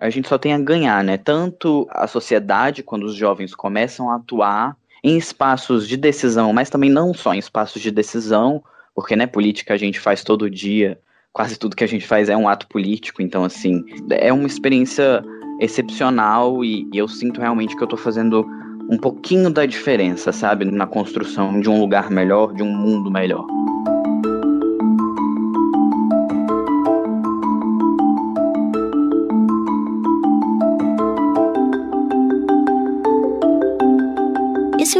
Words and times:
a 0.00 0.08
gente 0.08 0.28
só 0.28 0.38
tem 0.38 0.54
a 0.54 0.58
ganhar, 0.58 1.04
né? 1.04 1.18
Tanto 1.18 1.86
a 1.90 2.06
sociedade, 2.06 2.82
quando 2.82 3.04
os 3.04 3.14
jovens 3.14 3.54
começam 3.54 4.10
a 4.10 4.16
atuar 4.16 4.74
em 5.04 5.18
espaços 5.18 5.86
de 5.86 5.96
decisão, 5.96 6.52
mas 6.52 6.70
também 6.70 6.90
não 6.90 7.12
só 7.12 7.34
em 7.34 7.38
espaços 7.38 7.82
de 7.82 7.90
decisão, 7.90 8.62
porque, 8.94 9.14
né, 9.14 9.26
política 9.26 9.74
a 9.74 9.76
gente 9.76 10.00
faz 10.00 10.24
todo 10.24 10.50
dia, 10.50 10.98
quase 11.32 11.58
tudo 11.58 11.76
que 11.76 11.84
a 11.84 11.88
gente 11.88 12.06
faz 12.06 12.28
é 12.28 12.36
um 12.36 12.48
ato 12.48 12.66
político, 12.66 13.22
então, 13.22 13.44
assim, 13.44 13.84
é 14.10 14.32
uma 14.32 14.46
experiência 14.46 15.22
excepcional 15.60 16.64
e, 16.64 16.88
e 16.92 16.98
eu 16.98 17.06
sinto 17.06 17.40
realmente 17.40 17.76
que 17.76 17.82
eu 17.82 17.88
tô 17.88 17.96
fazendo 17.96 18.46
um 18.90 18.98
pouquinho 18.98 19.50
da 19.50 19.66
diferença, 19.66 20.32
sabe, 20.32 20.64
na 20.64 20.86
construção 20.86 21.60
de 21.60 21.68
um 21.68 21.78
lugar 21.78 22.10
melhor, 22.10 22.52
de 22.54 22.62
um 22.62 22.74
mundo 22.74 23.10
melhor. 23.10 23.46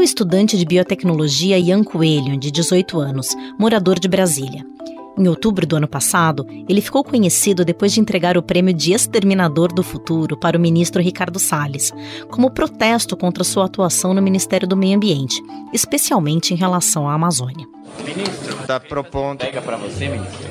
O 0.01 0.03
estudante 0.03 0.57
de 0.57 0.65
biotecnologia 0.65 1.59
Ian 1.59 1.85
Coelho, 1.85 2.39
de 2.39 2.51
18 2.51 2.99
anos, 2.99 3.29
morador 3.59 3.99
de 3.99 4.09
Brasília. 4.09 4.65
Em 5.19 5.29
outubro 5.29 5.67
do 5.67 5.77
ano 5.77 5.87
passado, 5.87 6.47
ele 6.67 6.81
ficou 6.81 7.05
conhecido 7.05 7.67
depois 7.67 7.93
de 7.93 8.01
entregar 8.01 8.39
o 8.39 8.43
prêmio 8.43 8.73
de 8.73 8.95
Exterminador 8.95 9.71
do 9.71 9.83
Futuro 9.83 10.39
para 10.39 10.57
o 10.57 10.61
ministro 10.61 11.03
Ricardo 11.03 11.39
Salles, 11.39 11.93
como 12.31 12.51
protesto 12.51 13.15
contra 13.15 13.45
sua 13.45 13.67
atuação 13.67 14.15
no 14.15 14.23
Ministério 14.23 14.67
do 14.67 14.75
Meio 14.75 14.97
Ambiente, 14.97 15.43
especialmente 15.71 16.55
em 16.55 16.57
relação 16.57 17.07
à 17.07 17.13
Amazônia. 17.13 17.67
Ministro, 18.03 18.59
está 18.59 18.81
propondo. 18.81 19.41
Pega 19.41 19.61
para 19.61 19.77
você, 19.77 20.09
ministro. 20.09 20.49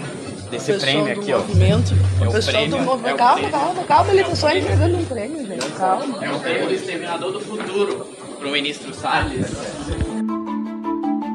Desse 0.52 0.74
prêmio 0.74 1.12
aqui, 1.12 1.34
ó. 1.34 1.40
Movimento. 1.40 1.96
É 2.22 2.28
o 2.28 2.32
pessoal 2.32 2.56
prêmio, 2.56 2.78
do 2.78 2.84
movimento. 2.84 3.16
é 3.16 3.18
calma, 3.18 3.50
calma, 3.50 3.84
calma, 3.84 4.12
ele 4.12 4.24
tá 4.24 4.36
só 4.36 4.52
entregando 4.52 4.98
um 4.98 5.06
prêmio, 5.06 5.48
gente. 5.48 5.72
Calma. 5.72 6.24
É 6.24 6.32
o 6.32 6.40
prêmio 6.40 6.68
do 6.68 6.74
Exterminador 6.76 7.32
do 7.32 7.40
Futuro 7.40 8.19
pro 8.40 8.52
ministro 8.52 8.94
Salles. 8.94 10.09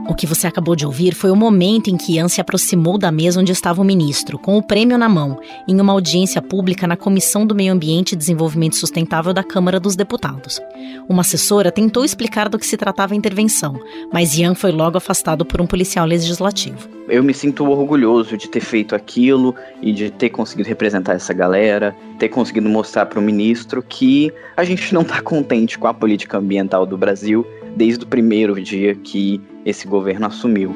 O 0.06 0.14
que 0.14 0.26
você 0.26 0.46
acabou 0.46 0.76
de 0.76 0.84
ouvir 0.84 1.14
foi 1.14 1.30
o 1.30 1.36
momento 1.36 1.88
em 1.88 1.96
que 1.96 2.16
Ian 2.16 2.28
se 2.28 2.38
aproximou 2.38 2.98
da 2.98 3.10
mesa 3.10 3.40
onde 3.40 3.52
estava 3.52 3.80
o 3.80 3.84
ministro, 3.84 4.38
com 4.38 4.58
o 4.58 4.62
prêmio 4.62 4.98
na 4.98 5.08
mão, 5.08 5.40
em 5.66 5.80
uma 5.80 5.94
audiência 5.94 6.42
pública 6.42 6.86
na 6.86 6.94
Comissão 6.94 7.46
do 7.46 7.54
Meio 7.54 7.72
Ambiente 7.72 8.12
e 8.12 8.16
Desenvolvimento 8.16 8.76
Sustentável 8.76 9.32
da 9.32 9.42
Câmara 9.42 9.80
dos 9.80 9.96
Deputados. 9.96 10.60
Uma 11.08 11.22
assessora 11.22 11.72
tentou 11.72 12.04
explicar 12.04 12.50
do 12.50 12.58
que 12.58 12.66
se 12.66 12.76
tratava 12.76 13.14
a 13.14 13.16
intervenção, 13.16 13.80
mas 14.12 14.36
Ian 14.36 14.54
foi 14.54 14.72
logo 14.72 14.98
afastado 14.98 15.42
por 15.42 15.60
um 15.62 15.66
policial 15.66 16.06
legislativo. 16.06 16.86
Eu 17.08 17.22
me 17.22 17.32
sinto 17.32 17.64
orgulhoso 17.64 18.36
de 18.36 18.48
ter 18.48 18.60
feito 18.60 18.94
aquilo 18.94 19.54
e 19.80 19.90
de 19.90 20.10
ter 20.10 20.28
conseguido 20.28 20.68
representar 20.68 21.14
essa 21.14 21.32
galera, 21.32 21.96
ter 22.18 22.28
conseguido 22.28 22.68
mostrar 22.68 23.06
para 23.06 23.18
o 23.18 23.22
ministro 23.22 23.82
que 23.82 24.30
a 24.54 24.64
gente 24.64 24.92
não 24.92 25.02
está 25.02 25.22
contente 25.22 25.78
com 25.78 25.86
a 25.86 25.94
política 25.94 26.38
ambiental 26.38 26.84
do 26.84 26.96
Brasil 26.96 27.46
desde 27.76 28.04
o 28.04 28.06
primeiro 28.06 28.60
dia 28.60 28.94
que 28.94 29.40
esse 29.64 29.86
governo 29.86 30.26
assumiu. 30.26 30.74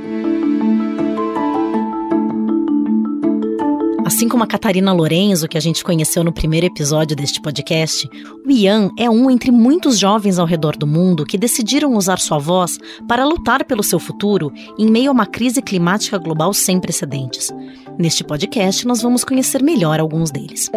Assim 4.08 4.26
como 4.26 4.42
a 4.42 4.46
Catarina 4.46 4.90
Lorenzo, 4.90 5.46
que 5.46 5.58
a 5.58 5.60
gente 5.60 5.84
conheceu 5.84 6.24
no 6.24 6.32
primeiro 6.32 6.66
episódio 6.66 7.14
deste 7.14 7.42
podcast, 7.42 8.08
o 8.44 8.50
Ian 8.50 8.90
é 8.98 9.08
um 9.08 9.30
entre 9.30 9.50
muitos 9.50 9.98
jovens 9.98 10.38
ao 10.38 10.46
redor 10.46 10.78
do 10.78 10.86
mundo 10.86 11.26
que 11.26 11.36
decidiram 11.36 11.94
usar 11.94 12.18
sua 12.18 12.38
voz 12.38 12.78
para 13.06 13.26
lutar 13.26 13.66
pelo 13.66 13.82
seu 13.82 13.98
futuro 13.98 14.50
em 14.78 14.90
meio 14.90 15.10
a 15.10 15.12
uma 15.12 15.26
crise 15.26 15.60
climática 15.60 16.16
global 16.16 16.54
sem 16.54 16.80
precedentes. 16.80 17.52
Neste 17.98 18.24
podcast, 18.24 18.86
nós 18.86 19.02
vamos 19.02 19.24
conhecer 19.24 19.62
melhor 19.62 20.00
alguns 20.00 20.30
deles. 20.30 20.70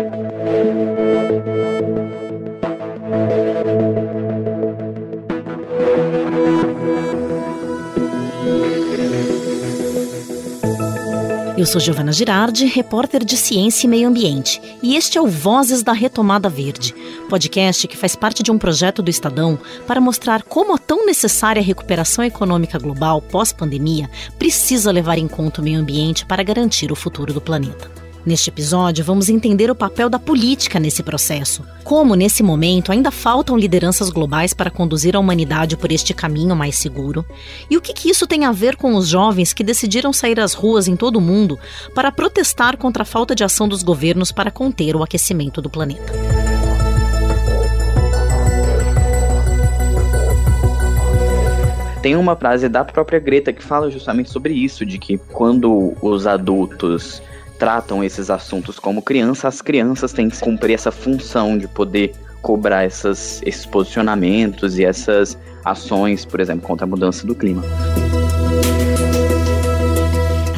Eu 11.62 11.66
sou 11.68 11.80
Giovana 11.80 12.12
Girardi, 12.12 12.66
repórter 12.66 13.24
de 13.24 13.38
Ciência 13.38 13.86
e 13.86 13.88
Meio 13.88 14.10
Ambiente, 14.10 14.60
e 14.82 14.96
este 14.96 15.20
é 15.20 15.22
o 15.22 15.28
Vozes 15.28 15.84
da 15.84 15.94
Retomada 15.94 16.50
Verde, 16.50 16.92
podcast 17.30 17.88
que 17.88 17.96
faz 17.96 18.16
parte 18.16 18.42
de 18.42 18.50
um 18.50 18.58
projeto 18.58 19.04
do 19.04 19.12
Estadão 19.12 19.60
para 19.86 20.02
mostrar 20.02 20.42
como 20.42 20.74
a 20.74 20.80
tão 20.80 21.06
necessária 21.06 21.62
recuperação 21.62 22.26
econômica 22.26 22.80
global 22.80 23.22
pós-pandemia 23.22 24.10
precisa 24.40 24.92
levar 24.92 25.20
em 25.20 25.28
conta 25.28 25.62
o 25.62 25.64
meio 25.64 25.80
ambiente 25.80 26.26
para 26.26 26.42
garantir 26.42 26.92
o 26.92 26.96
futuro 26.96 27.32
do 27.32 27.40
planeta. 27.40 28.01
Neste 28.24 28.52
episódio, 28.52 29.04
vamos 29.04 29.30
entender 29.30 29.72
o 29.72 29.76
papel 29.76 30.08
da 30.08 30.20
política 30.20 30.80
nesse 30.80 31.02
processo. 31.02 31.66
Como, 31.84 32.14
nesse 32.14 32.44
momento, 32.44 32.92
ainda 32.92 33.10
faltam 33.10 33.58
lideranças 33.58 34.12
globais 34.12 34.54
para 34.54 34.70
conduzir 34.70 35.16
a 35.16 35.20
humanidade 35.20 35.76
por 35.76 35.92
este 35.92 36.14
caminho 36.14 36.56
mais 36.56 36.76
seguro. 36.76 37.26
E 37.68 37.76
o 37.76 37.82
que, 37.82 37.94
que 37.94 38.12
isso 38.12 38.28
tem 38.28 38.46
a 38.46 38.52
ver 38.52 38.76
com 38.76 38.94
os 38.94 39.08
jovens 39.08 39.54
que 39.54 39.64
decidiram 39.64 40.14
sair 40.14 40.40
às 40.40 40.54
ruas 40.54 40.88
em 40.88 40.96
todo 40.96 41.16
o 41.16 41.22
mundo 41.22 41.58
para 41.96 42.12
protestar 42.12 42.78
contra 42.78 43.02
a 43.02 43.06
falta 43.06 43.34
de 43.34 43.44
ação 43.44 43.68
dos 43.68 43.82
governos 43.82 44.32
para 44.32 44.52
conter 44.52 44.96
o 44.96 45.02
aquecimento 45.02 45.60
do 45.60 45.70
planeta. 45.70 46.14
Tem 52.04 52.16
uma 52.16 52.36
frase 52.36 52.70
da 52.70 52.84
própria 52.84 53.20
Greta 53.20 53.52
que 53.52 53.64
fala 53.64 53.90
justamente 53.90 54.30
sobre 54.30 54.54
isso, 54.54 54.86
de 54.86 54.98
que 54.98 55.18
quando 55.18 55.96
os 56.02 56.26
adultos 56.26 57.22
tratam 57.62 58.04
esses 58.04 58.32
assuntos 58.32 58.80
como 58.80 59.04
criança, 59.04 59.48
as 59.48 59.62
crianças 59.62 60.12
têm 60.12 60.28
que 60.28 60.40
cumprir 60.40 60.74
essa 60.74 60.92
função 60.92 61.60
de 61.60 61.68
poder 61.68 62.12
cobrar 62.42 62.86
essas, 62.86 63.40
esses 63.46 63.68
posicionamentos 63.68 64.80
e 64.80 64.84
essas 64.84 65.38
ações, 65.64 66.26
por 66.26 66.40
exemplo, 66.40 66.68
contra 66.68 66.88
a 66.88 66.90
mudança 66.90 67.28
do 67.28 67.36
clima. 67.36 67.62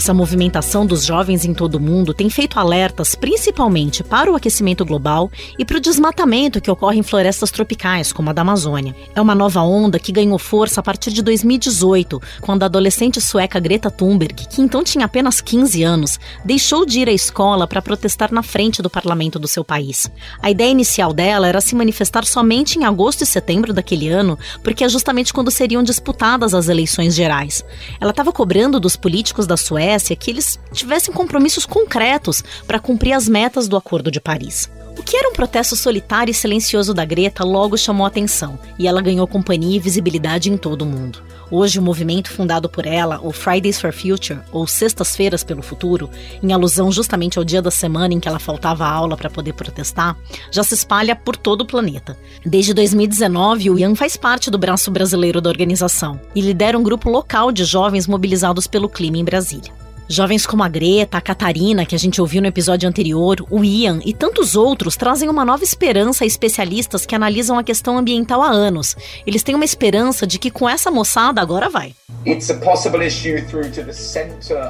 Essa 0.04 0.14
movimentação 0.14 0.86
dos 0.86 1.06
jovens 1.06 1.46
em 1.46 1.54
todo 1.54 1.76
o 1.76 1.80
mundo 1.80 2.14
tem 2.14 2.30
feito 2.30 2.60
alertas 2.60 3.16
principalmente 3.16 4.04
para 4.04 4.30
o 4.30 4.36
aquecimento 4.36 4.84
global 4.84 5.32
e 5.58 5.64
para 5.64 5.78
o 5.78 5.80
desmatamento 5.80 6.60
que 6.60 6.70
ocorre 6.70 7.00
em 7.00 7.04
florestas 7.04 7.52
tropicais, 7.52 8.12
como 8.12 8.30
a 8.30 8.34
da 8.34 8.42
Amazônia. 8.42 8.94
É 9.16 9.22
uma 9.22 9.34
nova 9.34 9.62
onda 9.62 9.98
que 9.98 10.12
ganhou 10.12 10.38
força 10.38 10.82
a 10.82 10.84
partir 10.84 11.14
de 11.14 11.22
2018, 11.22 12.22
quando 12.42 12.64
a 12.64 12.66
adolescente 12.66 13.22
sueca 13.22 13.62
Greta 13.62 13.90
Thunberg, 13.90 14.46
que 14.46 14.62
então 14.62 14.84
tinha 14.84 15.06
apenas 15.06 15.40
15 15.40 15.82
anos, 15.84 16.20
deixou 16.44 16.86
de 16.86 17.00
ir 17.00 17.08
à 17.08 17.14
escola 17.14 17.66
para 17.66 17.82
protestar 17.82 18.30
na 18.30 18.44
frente 18.44 18.82
do 18.82 18.90
parlamento 18.90 19.40
do 19.40 19.48
seu 19.48 19.64
país. 19.64 20.12
A 20.42 20.52
ideia 20.52 20.70
inicial 20.70 21.14
dela 21.14 21.48
era 21.48 21.62
se 21.62 21.76
manifestar 21.76 22.26
somente 22.26 22.78
em 22.78 22.84
agosto 22.84 23.22
e 23.22 23.26
setembro 23.26 23.72
daquele 23.72 24.10
ano, 24.10 24.38
porque 24.62 24.84
é 24.84 24.90
justamente 24.90 25.32
quando 25.32 25.50
seriam 25.50 25.82
disputadas 25.82 26.54
as 26.54 26.68
eleições 26.68 27.16
gerais. 27.16 27.64
Ela 28.02 28.12
estava 28.12 28.34
cobrando 28.34 28.82
dos 28.82 28.98
políticos 28.98 29.48
da 29.48 29.56
Suécia 29.56 29.93
que 30.16 30.32
eles 30.32 30.60
tivessem 30.72 31.14
compromissos 31.14 31.66
concretos 31.66 32.44
para 32.66 32.80
cumprir 32.80 33.14
as 33.14 33.28
metas 33.28 33.68
do 33.68 33.78
Acordo 33.78 34.10
de 34.10 34.20
Paris. 34.20 34.70
O 34.98 35.02
que 35.02 35.18
era 35.18 35.28
um 35.28 35.34
protesto 35.34 35.76
solitário 35.76 36.32
e 36.32 36.36
silencioso 36.36 36.94
da 36.94 37.04
Greta 37.04 37.44
logo 37.44 37.78
chamou 37.78 38.06
atenção, 38.06 38.60
e 38.78 38.88
ela 38.88 39.02
ganhou 39.02 39.28
companhia 39.28 39.76
e 39.76 39.80
visibilidade 39.80 40.52
em 40.52 40.58
todo 40.58 40.84
o 40.84 40.86
mundo. 40.86 41.24
Hoje, 41.50 41.80
o 41.80 41.82
movimento 41.82 42.32
fundado 42.32 42.70
por 42.70 42.86
ela, 42.86 43.20
o 43.22 43.32
Fridays 43.32 43.82
for 43.82 43.92
Future, 43.92 44.40
ou 44.52 44.66
Sextas-feiras 44.68 45.44
pelo 45.44 45.62
Futuro, 45.62 46.10
em 46.42 46.54
alusão 46.54 46.92
justamente 46.92 47.38
ao 47.38 47.44
dia 47.44 47.62
da 47.62 47.72
semana 47.72 48.14
em 48.14 48.20
que 48.20 48.28
ela 48.28 48.40
faltava 48.40 48.88
aula 48.88 49.18
para 49.18 49.30
poder 49.30 49.54
protestar, 49.54 50.16
já 50.52 50.64
se 50.64 50.74
espalha 50.74 51.16
por 51.16 51.36
todo 51.36 51.62
o 51.62 51.68
planeta. 51.68 52.18
Desde 52.46 52.74
2019, 52.74 53.72
o 53.72 53.80
Ian 53.80 53.96
faz 53.96 54.16
parte 54.16 54.50
do 54.50 54.58
braço 54.58 54.92
brasileiro 54.92 55.42
da 55.42 55.50
organização 55.50 56.20
e 56.36 56.42
lidera 56.42 56.78
um 56.78 56.84
grupo 56.84 57.10
local 57.10 57.52
de 57.52 57.66
jovens 57.66 58.08
mobilizados 58.08 58.68
pelo 58.68 58.90
clima 58.90 59.18
em 59.18 59.24
Brasília. 59.24 59.83
Jovens 60.14 60.46
como 60.46 60.64
a 60.64 60.70
Greta, 60.70 61.18
a 61.18 61.22
Catarina, 61.22 61.88
que 61.88 61.96
a 61.96 61.98
gente 61.98 62.22
ouviu 62.22 62.40
no 62.40 62.48
episódio 62.48 62.88
anterior, 62.88 63.44
o 63.50 63.64
Ian 63.64 64.00
e 64.06 64.14
tantos 64.14 64.56
outros 64.56 64.96
trazem 64.96 65.28
uma 65.28 65.44
nova 65.44 65.64
esperança 65.64 66.24
a 66.24 66.28
especialistas 66.28 67.04
que 67.04 67.16
analisam 67.16 67.58
a 67.58 67.64
questão 67.64 67.98
ambiental 67.98 68.44
há 68.44 68.50
anos. 68.50 68.96
Eles 69.26 69.42
têm 69.42 69.56
uma 69.56 69.66
esperança 69.66 70.28
de 70.28 70.38
que 70.38 70.52
com 70.52 70.70
essa 70.70 70.92
moçada 70.92 71.42
agora 71.42 71.68
vai. 71.68 71.96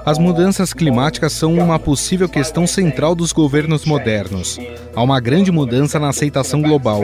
As 0.06 0.18
mudanças 0.18 0.74
climáticas 0.74 1.34
são 1.34 1.54
uma 1.56 1.78
possível 1.78 2.30
questão 2.30 2.66
central 2.66 3.14
dos 3.14 3.34
governos 3.34 3.84
modernos. 3.86 4.58
Há 4.96 5.04
uma 5.04 5.20
grande 5.20 5.52
mudança 5.52 6.00
na 6.00 6.08
aceitação 6.10 6.62
global. 6.62 7.02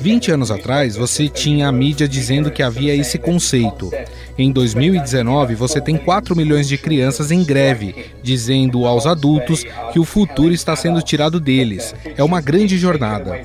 20 0.00 0.32
anos 0.32 0.50
atrás, 0.50 0.96
você 0.96 1.28
tinha 1.28 1.68
a 1.68 1.72
mídia 1.72 2.08
dizendo 2.08 2.50
que 2.50 2.62
havia 2.62 2.96
esse 2.96 3.18
conceito. 3.18 3.90
Em 4.38 4.52
2019, 4.52 5.54
você 5.54 5.80
tem 5.80 5.96
4 5.96 6.36
milhões 6.36 6.68
de 6.68 6.76
crianças 6.76 7.30
em 7.30 7.42
greve, 7.42 8.12
dizendo 8.22 8.84
aos 8.84 9.06
adultos 9.06 9.64
que 9.92 9.98
o 9.98 10.04
futuro 10.04 10.52
está 10.52 10.76
sendo 10.76 11.00
tirado 11.00 11.40
deles. 11.40 11.94
É 12.16 12.22
uma 12.22 12.42
grande 12.42 12.76
jornada. 12.76 13.40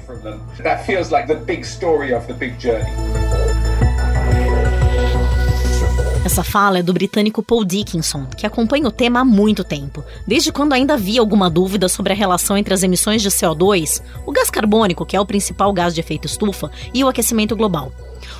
Essa 6.25 6.43
fala 6.43 6.79
é 6.79 6.83
do 6.83 6.93
britânico 6.93 7.41
Paul 7.41 7.65
Dickinson, 7.65 8.25
que 8.25 8.45
acompanha 8.45 8.87
o 8.87 8.91
tema 8.91 9.21
há 9.21 9.25
muito 9.25 9.63
tempo, 9.63 10.03
desde 10.27 10.51
quando 10.51 10.73
ainda 10.73 10.93
havia 10.93 11.19
alguma 11.19 11.49
dúvida 11.49 11.87
sobre 11.87 12.11
a 12.13 12.15
relação 12.15 12.57
entre 12.57 12.73
as 12.73 12.83
emissões 12.83 13.21
de 13.21 13.29
CO2, 13.29 14.01
o 14.25 14.31
gás 14.31 14.49
carbônico, 14.49 15.05
que 15.05 15.15
é 15.15 15.19
o 15.19 15.25
principal 15.25 15.73
gás 15.73 15.95
de 15.95 16.01
efeito 16.01 16.27
estufa, 16.27 16.69
e 16.93 17.03
o 17.03 17.07
aquecimento 17.07 17.55
global. 17.55 17.91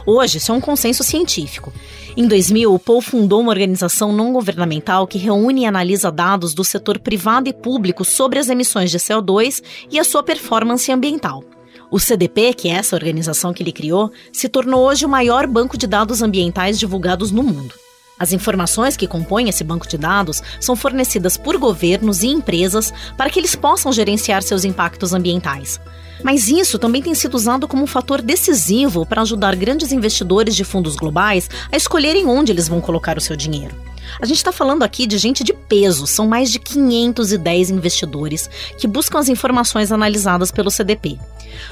Hoje, 0.06 0.38
isso 0.38 0.52
é 0.52 0.56
um 0.56 0.62
consenso 0.62 1.04
científico. 1.04 1.72
Em 2.16 2.28
2000, 2.28 2.74
o 2.74 2.80
Paul 2.80 3.02
fundou 3.02 3.40
uma 3.40 3.52
organização 3.52 4.12
não 4.12 4.34
governamental 4.34 5.08
que 5.08 5.18
reúne 5.18 5.62
e 5.62 5.66
analisa 5.66 6.12
dados 6.12 6.54
do 6.54 6.64
setor 6.64 7.00
privado 7.00 7.48
e 7.48 7.54
público 7.54 8.04
sobre 8.04 8.40
as 8.40 8.50
emissões 8.50 8.92
de 8.92 8.98
CO2 8.98 9.64
e 9.90 10.00
a 10.00 10.04
sua 10.04 10.22
performance 10.22 10.92
ambiental. 10.92 11.44
O 11.90 12.00
CDP, 12.00 12.54
que 12.54 12.70
é 12.70 12.74
essa 12.74 12.96
organização 12.96 13.54
que 13.54 13.62
ele 13.62 13.72
criou, 13.72 14.12
se 14.32 14.48
tornou 14.48 14.88
hoje 14.88 15.06
o 15.06 15.10
maior 15.10 15.46
banco 15.46 15.78
de 15.78 15.88
dados 15.88 16.22
ambientais 16.22 16.80
divulgados 16.80 17.32
no 17.32 17.44
mundo. 17.44 17.74
As 18.22 18.32
informações 18.32 18.96
que 18.96 19.08
compõem 19.08 19.50
esse 19.50 19.64
banco 19.64 19.88
de 19.88 19.98
dados 19.98 20.44
são 20.60 20.76
fornecidas 20.76 21.38
por 21.38 21.58
governos 21.58 22.22
e 22.22 22.28
empresas 22.28 22.94
para 23.18 23.32
que 23.32 23.40
eles 23.40 23.56
possam 23.56 23.92
gerenciar 23.92 24.44
seus 24.44 24.64
impactos 24.64 25.12
ambientais. 25.12 25.82
Mas 26.24 26.48
isso 26.48 26.78
também 26.78 27.02
tem 27.02 27.16
sido 27.16 27.34
usado 27.34 27.68
como 27.68 27.82
um 27.82 27.88
fator 27.88 28.22
decisivo 28.22 29.08
para 29.08 29.24
ajudar 29.24 29.56
grandes 29.56 29.92
investidores 29.92 30.56
de 30.56 30.64
fundos 30.64 30.96
globais 30.96 31.50
a 31.72 31.76
escolherem 31.76 32.28
onde 32.28 32.52
eles 32.52 32.68
vão 32.68 32.80
colocar 32.80 33.18
o 33.18 33.22
seu 33.22 33.36
dinheiro. 33.36 33.76
A 34.20 34.26
gente 34.26 34.38
está 34.38 34.52
falando 34.52 34.84
aqui 34.84 35.08
de 35.08 35.18
gente 35.18 35.44
de 35.44 35.54
peso, 35.54 36.06
são 36.06 36.28
mais 36.28 36.52
de 36.52 36.60
510 36.60 37.70
investidores 37.70 38.50
que 38.78 38.88
buscam 38.88 39.20
as 39.20 39.30
informações 39.30 39.92
analisadas 39.92 40.52
pelo 40.52 40.72
CDP. 40.72 41.18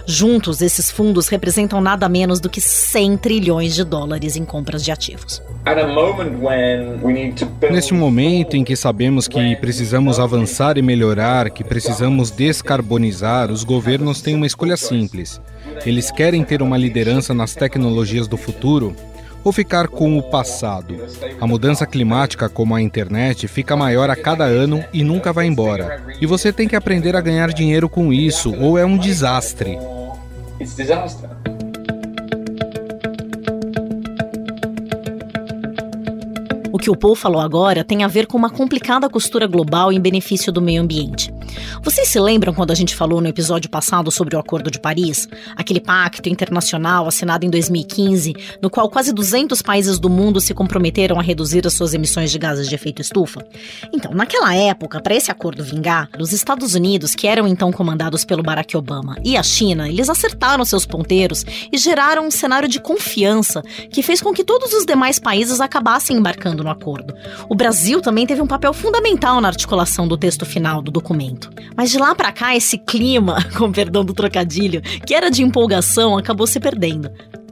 Juntos, 0.06 0.62
esses 0.62 0.90
fundos 0.92 1.28
representam 1.28 1.82
nada 1.82 2.08
menos 2.10 2.40
do 2.40 2.50
que 2.50 2.62
100 2.62 3.18
trilhões 3.18 3.76
de 3.76 3.84
dólares 3.84 4.36
em 4.36 4.46
compras 4.46 4.84
de 4.84 4.92
ativos. 4.92 5.42
Neste 7.72 7.94
momento 7.94 8.56
em 8.56 8.64
que 8.64 8.76
sabemos 8.76 9.28
que 9.28 9.56
precisamos 9.58 10.20
avançar 10.20 10.78
e 10.78 10.82
melhorar, 10.82 11.50
que 11.50 11.64
precisamos 11.64 12.32
descarbonizar, 12.32 13.52
os 13.52 13.64
governos 13.64 14.22
têm 14.22 14.36
uma 14.36 14.48
escolha 14.48 14.78
simples. 14.78 15.40
Eles 15.86 16.12
querem 16.12 16.44
ter 16.44 16.62
uma 16.62 16.78
liderança 16.78 17.34
nas 17.34 17.54
tecnologias 17.54 18.28
do 18.28 18.38
futuro 18.38 18.96
ou 19.44 19.52
ficar 19.52 19.88
com 19.88 20.18
o 20.18 20.24
passado. 20.24 20.96
A 21.40 21.48
mudança 21.48 21.86
climática, 21.86 22.50
como 22.50 22.76
a 22.76 22.82
internet, 22.82 23.48
fica 23.48 23.76
maior 23.76 24.10
a 24.10 24.16
cada 24.16 24.46
ano 24.46 24.84
e 24.94 25.04
nunca 25.04 25.34
vai 25.34 25.48
embora. 25.48 26.04
E 26.20 26.26
você 26.26 26.52
tem 26.52 26.68
que 26.68 26.76
aprender 26.76 27.16
a 27.16 27.22
ganhar 27.22 27.52
dinheiro 27.54 27.90
com 27.90 28.12
isso, 28.14 28.54
ou 28.60 28.78
é 28.78 28.86
um 28.86 28.98
desastre. 28.98 29.78
O 30.60 31.59
que 36.80 36.90
o 36.90 36.96
Paul 36.96 37.16
falou 37.16 37.42
agora 37.42 37.84
tem 37.84 38.04
a 38.04 38.08
ver 38.08 38.26
com 38.26 38.38
uma 38.38 38.50
complicada 38.50 39.10
costura 39.10 39.46
global 39.46 39.92
em 39.92 40.00
benefício 40.00 40.52
do 40.52 40.62
meio 40.62 40.82
ambiente. 40.82 41.32
Vocês 41.84 42.08
se 42.08 42.20
lembram 42.20 42.54
quando 42.54 42.72
a 42.72 42.76
gente 42.76 42.96
falou 42.96 43.22
no 43.22 43.28
episódio 43.28 43.70
passado 43.70 44.10
sobre 44.12 44.36
o 44.36 44.40
Acordo 44.40 44.72
de 44.72 44.80
Paris? 44.80 45.28
Aquele 45.56 45.80
pacto 45.80 46.30
internacional 46.30 47.08
assinado 47.08 47.46
em 47.46 47.50
2015, 47.50 48.34
no 48.62 48.70
qual 48.70 48.90
quase 48.90 49.12
200 49.12 49.62
países 49.62 50.00
do 50.00 50.10
mundo 50.10 50.40
se 50.40 50.54
comprometeram 50.54 51.20
a 51.20 51.22
reduzir 51.22 51.66
as 51.68 51.74
suas 51.74 51.94
emissões 51.94 52.32
de 52.32 52.40
gases 52.40 52.68
de 52.68 52.76
efeito 52.76 53.02
estufa? 53.02 53.46
Então, 53.94 54.14
naquela 54.14 54.56
época, 54.56 55.02
para 55.02 55.16
esse 55.16 55.32
acordo 55.32 55.64
vingar, 55.64 56.10
os 56.20 56.32
Estados 56.32 56.76
Unidos, 56.76 57.16
que 57.16 57.28
eram 57.28 57.48
então 57.48 57.72
comandados 57.72 58.24
pelo 58.24 58.44
Barack 58.44 58.78
Obama, 58.78 59.18
e 59.24 59.36
a 59.36 59.44
China, 59.44 59.90
eles 59.90 60.10
acertaram 60.10 60.64
seus 60.64 60.86
ponteiros 60.86 61.46
e 61.72 61.78
geraram 61.78 62.28
um 62.28 62.32
cenário 62.32 62.70
de 62.70 62.80
confiança 62.80 63.62
que 63.92 64.02
fez 64.02 64.22
com 64.22 64.34
que 64.34 64.44
todos 64.44 64.74
os 64.74 64.86
demais 64.86 65.20
países 65.20 65.60
acabassem 65.60 66.18
embarcando 66.18 66.64
no 66.64 66.69
acordo. 66.70 67.14
O 67.48 67.56
Brasil 67.56 68.02
também 68.02 68.26
teve 68.26 68.42
um 68.42 68.48
papel 68.48 68.74
fundamental 68.74 69.42
na 69.42 69.48
articulação 69.48 70.08
do 70.08 70.18
texto 70.18 70.46
final 70.46 70.82
do 70.82 70.92
documento. 70.92 71.50
Mas 71.76 71.90
de 71.92 71.98
lá 71.98 72.14
para 72.16 72.32
cá, 72.32 72.56
esse 72.56 72.78
clima, 72.78 73.38
com 73.58 73.72
perdão 73.72 74.04
do 74.04 74.14
trocadilho, 74.14 74.82
que 74.82 75.14
era 75.14 75.30
de 75.30 75.44
empolgação, 75.44 76.18
acabou 76.18 76.48
se 76.48 76.60
perdendo. 76.60 77.10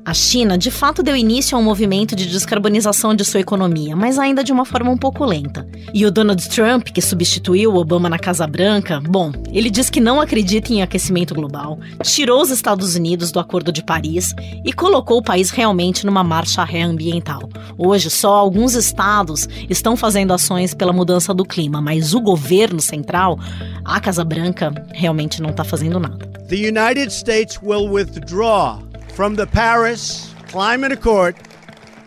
A 0.07 0.13
China, 0.13 0.57
de 0.57 0.71
fato, 0.71 1.03
deu 1.03 1.17
início 1.17 1.57
a 1.57 1.59
um 1.59 1.63
movimento 1.63 2.15
de 2.15 2.27
descarbonização 2.27 3.13
de 3.13 3.25
sua 3.25 3.41
economia, 3.41 3.93
mas 3.93 4.17
ainda 4.17 4.41
de 4.41 4.53
uma 4.53 4.63
forma 4.63 4.89
um 4.89 4.95
pouco 4.95 5.25
lenta. 5.25 5.67
E 5.93 6.05
o 6.05 6.11
Donald 6.11 6.47
Trump, 6.47 6.87
que 6.93 7.01
substituiu 7.01 7.75
Obama 7.75 8.07
na 8.07 8.17
Casa 8.17 8.47
Branca, 8.47 9.01
bom, 9.01 9.33
ele 9.51 9.69
diz 9.69 9.89
que 9.89 9.99
não 9.99 10.21
acredita 10.21 10.71
em 10.71 10.81
aquecimento 10.81 11.35
global, 11.35 11.77
tirou 12.03 12.41
os 12.41 12.51
Estados 12.51 12.95
Unidos 12.95 13.33
do 13.33 13.39
Acordo 13.41 13.69
de 13.69 13.83
Paris 13.83 14.33
e 14.63 14.71
colocou 14.71 15.17
o 15.17 15.21
país 15.21 15.49
realmente 15.49 16.05
numa 16.05 16.23
marcha 16.23 16.63
ré 16.63 16.83
ambiental. 16.83 17.49
Hoje, 17.77 18.09
só 18.09 18.33
alguns 18.33 18.75
estados 18.75 19.49
estão 19.69 19.97
fazendo 19.97 20.33
ações 20.33 20.73
pela 20.73 20.93
mudança 20.93 21.33
do 21.33 21.43
clima, 21.43 21.81
mas 21.81 22.13
o 22.13 22.21
governo 22.21 22.79
central, 22.79 23.37
a 23.83 23.99
Casa 23.99 24.23
Branca, 24.23 24.73
realmente 24.93 25.41
não 25.41 25.49
está 25.49 25.65
fazendo 25.65 25.99
nada. 25.99 26.25
The 26.47 26.55
United 26.55 27.11
States 27.11 27.59
will 27.61 27.91
withdraw 27.91 28.87
from 29.17 29.33
the 29.33 29.47
Paris 29.47 30.31
Climate 30.49 30.91
Accord, 30.91 31.35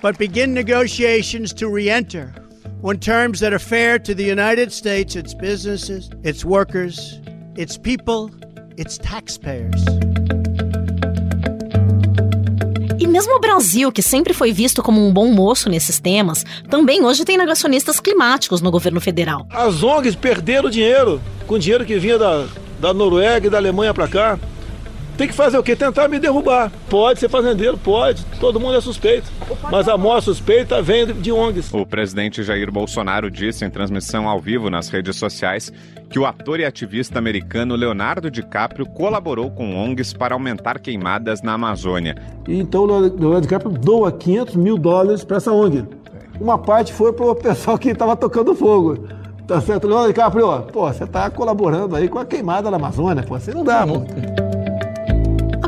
but 0.01 0.17
begin 0.17 0.55
negotiations 0.55 1.53
to 1.53 1.69
re 1.69 1.91
enter 1.91 2.33
on 2.85 2.99
terms 2.99 3.41
that 3.41 3.53
are 3.53 3.59
fair 3.59 3.99
to 3.99 4.15
the 4.15 4.23
United 4.23 4.71
States, 4.71 5.17
its 5.17 5.35
businesses, 5.35 6.09
its 6.23 6.45
workers, 6.45 7.19
its 7.57 7.77
people, 7.77 8.31
its 8.77 8.97
taxpayers. 8.97 9.85
E 13.01 13.09
mesmo 13.09 13.35
o 13.35 13.41
Brasil, 13.41 13.91
que 13.91 14.03
sempre 14.03 14.33
foi 14.33 14.53
visto 14.53 14.81
como 14.81 15.05
um 15.05 15.13
bom 15.13 15.33
moço 15.33 15.69
nesses 15.69 15.99
temas, 15.99 16.45
também 16.69 17.05
hoje 17.05 17.25
tem 17.25 17.37
negacionistas 17.37 17.99
climáticos 17.99 18.61
no 18.61 18.71
governo 18.71 19.01
federal. 19.01 19.49
As 19.51 19.83
ONGs 19.83 20.15
perderam 20.15 20.71
dinheiro 20.71 21.21
com 21.49 21.59
dinheiro 21.59 21.85
que 21.85 21.99
vinha 21.99 22.17
da, 22.17 22.47
da 22.79 22.95
Noruega 22.95 23.49
e 23.49 23.51
da 23.51 23.57
Alemanha 23.57 23.93
para 23.93 24.07
cá. 24.07 24.39
Tem 25.21 25.29
que 25.29 25.35
fazer 25.35 25.59
o 25.59 25.63
quê? 25.63 25.77
Tentar 25.77 26.09
me 26.09 26.19
derrubar. 26.19 26.73
Pode 26.89 27.21
ser 27.21 27.29
fazendeiro, 27.29 27.77
pode. 27.77 28.25
Todo 28.41 28.59
mundo 28.59 28.79
é 28.79 28.81
suspeito. 28.81 29.31
Mas 29.71 29.87
a 29.87 29.99
maior 29.99 30.23
suspeita 30.23 30.81
vem 30.81 31.05
de 31.09 31.31
ONGs. 31.31 31.75
O 31.75 31.85
presidente 31.85 32.43
Jair 32.43 32.73
Bolsonaro 32.73 33.31
disse 33.31 33.63
em 33.63 33.69
transmissão 33.69 34.27
ao 34.27 34.41
vivo 34.41 34.71
nas 34.71 34.89
redes 34.89 35.17
sociais 35.17 35.71
que 36.09 36.19
o 36.19 36.25
ator 36.25 36.59
e 36.59 36.65
ativista 36.65 37.19
americano 37.19 37.77
Leonardo 37.77 38.31
DiCaprio 38.31 38.87
colaborou 38.87 39.51
com 39.51 39.77
ONGs 39.77 40.15
para 40.15 40.35
aumentar 40.35 40.79
queimadas 40.79 41.43
na 41.43 41.53
Amazônia. 41.53 42.17
Então, 42.49 42.87
Leonardo 42.87 43.43
DiCaprio 43.43 43.73
doa 43.73 44.11
500 44.11 44.57
mil 44.57 44.79
dólares 44.79 45.23
para 45.23 45.37
essa 45.37 45.53
ONG. 45.53 45.85
Uma 46.41 46.57
parte 46.57 46.95
foi 46.95 47.13
para 47.13 47.27
o 47.27 47.35
pessoal 47.35 47.77
que 47.77 47.91
estava 47.91 48.17
tocando 48.17 48.55
fogo. 48.55 49.07
Tá 49.47 49.61
certo? 49.61 49.87
Leonardo 49.87 50.15
DiCaprio, 50.15 50.63
pô, 50.73 50.91
você 50.91 51.05
está 51.05 51.29
colaborando 51.29 51.95
aí 51.95 52.09
com 52.09 52.19
a 52.19 52.25
queimada 52.25 52.71
na 52.71 52.79
Amazônia, 52.79 53.23
pô, 53.23 53.39
você 53.39 53.53
não 53.53 53.63
dá, 53.63 53.87
pô. 53.87 54.50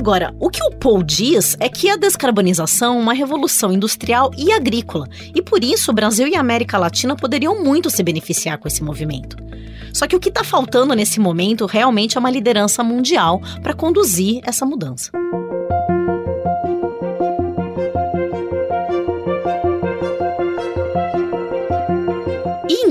Agora, 0.03 0.35
o 0.41 0.51
que 0.51 0.61
o 0.65 0.73
Paul 0.73 1.01
diz 1.01 1.57
é 1.61 1.69
que 1.69 1.89
a 1.89 1.95
descarbonização 1.95 2.99
é 2.99 3.01
uma 3.01 3.13
revolução 3.13 3.73
industrial 3.73 4.33
e 4.37 4.51
agrícola, 4.51 5.07
e 5.33 5.41
por 5.41 5.63
isso 5.63 5.93
o 5.93 5.95
Brasil 5.95 6.27
e 6.27 6.35
a 6.35 6.41
América 6.41 6.77
Latina 6.77 7.15
poderiam 7.15 7.63
muito 7.63 7.89
se 7.89 8.03
beneficiar 8.03 8.59
com 8.59 8.67
esse 8.67 8.83
movimento. 8.83 9.37
Só 9.95 10.09
que 10.09 10.17
o 10.17 10.19
que 10.19 10.29
está 10.29 10.43
faltando 10.43 10.93
nesse 10.97 11.21
momento 11.21 11.67
realmente 11.67 12.17
é 12.17 12.21
uma 12.21 12.33
liderança 12.33 12.83
mundial 12.83 13.41
para 13.63 13.75
conduzir 13.75 14.41
essa 14.45 14.67
mudança. 14.67 15.13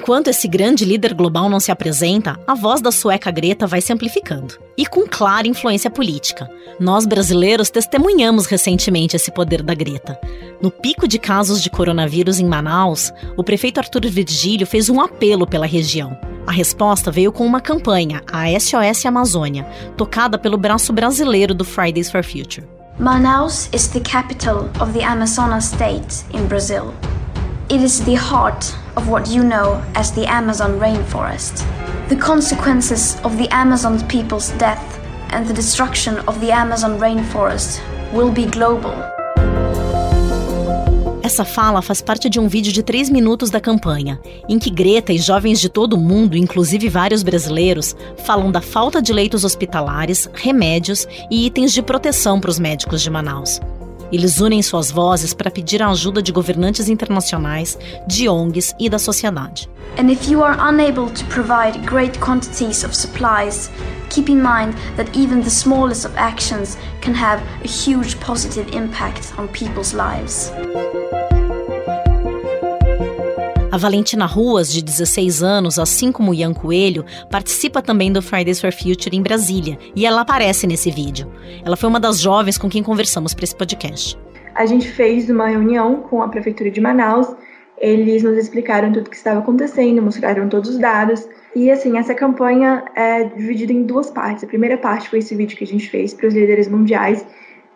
Enquanto 0.01 0.29
esse 0.29 0.47
grande 0.47 0.83
líder 0.83 1.13
global 1.13 1.47
não 1.47 1.59
se 1.59 1.71
apresenta, 1.71 2.39
a 2.47 2.55
voz 2.55 2.81
da 2.81 2.91
sueca 2.91 3.29
Greta 3.29 3.67
vai 3.67 3.81
se 3.81 3.93
amplificando. 3.93 4.55
E 4.75 4.83
com 4.83 5.07
clara 5.07 5.47
influência 5.47 5.91
política. 5.91 6.49
Nós 6.79 7.05
brasileiros 7.05 7.69
testemunhamos 7.69 8.47
recentemente 8.47 9.15
esse 9.15 9.31
poder 9.31 9.61
da 9.61 9.75
Greta. 9.75 10.19
No 10.59 10.71
pico 10.71 11.07
de 11.07 11.19
casos 11.19 11.61
de 11.61 11.69
coronavírus 11.69 12.39
em 12.39 12.47
Manaus, 12.47 13.13
o 13.37 13.43
prefeito 13.43 13.77
Arthur 13.77 14.07
Virgílio 14.07 14.65
fez 14.65 14.89
um 14.89 14.99
apelo 14.99 15.45
pela 15.45 15.67
região. 15.67 16.17
A 16.47 16.51
resposta 16.51 17.11
veio 17.11 17.31
com 17.31 17.45
uma 17.45 17.61
campanha, 17.61 18.23
a 18.31 18.47
SOS 18.59 19.05
Amazônia, 19.05 19.67
tocada 19.95 20.35
pelo 20.39 20.57
braço 20.57 20.91
brasileiro 20.91 21.53
do 21.53 21.63
Fridays 21.63 22.09
for 22.09 22.23
Future. 22.23 22.67
Manaus 22.97 23.69
is 23.71 23.87
the 23.89 23.99
capital 23.99 24.67
of 24.79 24.93
the 24.93 25.05
Amazonas 25.05 25.65
state 25.65 26.25
in 26.33 26.47
Brazil. 26.47 26.91
It 27.71 27.81
is 27.81 28.03
the 28.03 28.15
heart 28.15 28.75
of 28.97 29.07
what 29.07 29.29
you 29.33 29.45
know 29.45 29.81
as 29.95 30.11
the 30.11 30.25
Amazon 30.29 30.77
rainforest. 30.77 31.63
The 32.09 32.17
consequences 32.17 33.15
of 33.23 33.37
the 33.37 33.47
Amazon 33.49 33.97
people's 34.09 34.49
death 34.57 34.99
and 35.29 35.47
the 35.47 35.53
destruction 35.53 36.17
of 36.27 36.37
the 36.41 36.51
Amazon 36.51 36.99
rainforest 36.99 37.79
will 38.11 38.29
be 38.29 38.45
global. 38.45 38.91
Essa 41.23 41.45
fala 41.45 41.81
faz 41.81 42.01
parte 42.01 42.29
de 42.29 42.41
um 42.41 42.49
vídeo 42.49 42.73
de 42.73 42.83
três 42.83 43.09
minutos 43.09 43.49
da 43.49 43.61
campanha, 43.61 44.19
em 44.49 44.59
que 44.59 44.69
Greta 44.69 45.13
e 45.13 45.17
jovens 45.17 45.61
de 45.61 45.69
todo 45.69 45.93
o 45.93 45.97
mundo, 45.97 46.35
inclusive 46.35 46.89
vários 46.89 47.23
brasileiros, 47.23 47.95
falam 48.25 48.51
da 48.51 48.59
falta 48.59 49.01
de 49.01 49.13
leitos 49.13 49.45
hospitalares, 49.45 50.29
remédios 50.33 51.07
e 51.31 51.45
itens 51.45 51.71
de 51.71 51.81
proteção 51.81 52.37
para 52.37 52.51
os 52.51 52.59
médicos 52.59 53.01
de 53.01 53.09
Manaus. 53.09 53.61
Eles 54.11 54.41
unem 54.41 54.61
suas 54.61 54.91
vozes 54.91 55.33
para 55.33 55.49
pedir 55.49 55.81
a 55.81 55.89
ajuda 55.89 56.21
de 56.21 56.31
governantes 56.31 56.89
internacionais, 56.89 57.77
de 58.05 58.27
ONGs 58.27 58.75
e 58.77 58.89
da 58.89 58.99
sociedade. 58.99 59.69
And 59.97 60.09
if 60.09 60.29
you 60.29 60.43
are 60.43 60.57
unable 60.59 61.09
to 61.09 61.25
provide 61.25 61.85
great 61.85 62.19
quantities 62.19 62.83
of 62.83 62.93
supplies, 62.93 63.69
keep 64.09 64.29
in 64.29 64.41
mind 64.41 64.75
that 64.97 65.15
even 65.17 65.41
the 65.41 65.49
smallest 65.49 66.05
of 66.05 66.15
actions 66.17 66.77
can 67.01 67.13
have 67.13 67.41
a 67.63 67.67
huge 67.67 68.19
positive 68.19 68.67
impact 68.75 69.33
on 69.37 69.47
people's 69.47 69.93
lives. 69.93 70.51
A 73.71 73.77
Valentina 73.77 74.25
Ruas, 74.25 74.69
de 74.69 74.83
16 74.83 75.41
anos, 75.41 75.79
assim 75.79 76.11
como 76.11 76.33
Ian 76.33 76.53
Coelho, 76.53 77.05
participa 77.29 77.81
também 77.81 78.11
do 78.11 78.21
Fridays 78.21 78.59
for 78.59 78.73
Future 78.73 79.15
em 79.15 79.21
Brasília 79.21 79.77
e 79.95 80.05
ela 80.05 80.21
aparece 80.21 80.67
nesse 80.67 80.91
vídeo. 80.91 81.31
Ela 81.63 81.77
foi 81.77 81.87
uma 81.87 81.99
das 81.99 82.19
jovens 82.19 82.57
com 82.57 82.69
quem 82.69 82.83
conversamos 82.83 83.33
para 83.33 83.45
esse 83.45 83.55
podcast. 83.55 84.19
A 84.55 84.65
gente 84.65 84.89
fez 84.89 85.29
uma 85.29 85.47
reunião 85.47 86.01
com 86.01 86.21
a 86.21 86.27
Prefeitura 86.27 86.69
de 86.69 86.81
Manaus, 86.81 87.33
eles 87.77 88.23
nos 88.23 88.37
explicaram 88.37 88.91
tudo 88.91 89.07
o 89.07 89.09
que 89.09 89.15
estava 89.15 89.39
acontecendo, 89.39 90.01
mostraram 90.01 90.49
todos 90.49 90.71
os 90.71 90.77
dados. 90.77 91.25
E 91.55 91.71
assim, 91.71 91.97
essa 91.97 92.13
campanha 92.13 92.83
é 92.93 93.23
dividida 93.23 93.71
em 93.71 93.83
duas 93.83 94.11
partes. 94.11 94.43
A 94.43 94.47
primeira 94.47 94.77
parte 94.77 95.07
foi 95.07 95.19
esse 95.19 95.33
vídeo 95.33 95.57
que 95.57 95.63
a 95.63 95.67
gente 95.67 95.89
fez 95.89 96.13
para 96.13 96.27
os 96.27 96.33
líderes 96.33 96.67
mundiais, 96.67 97.25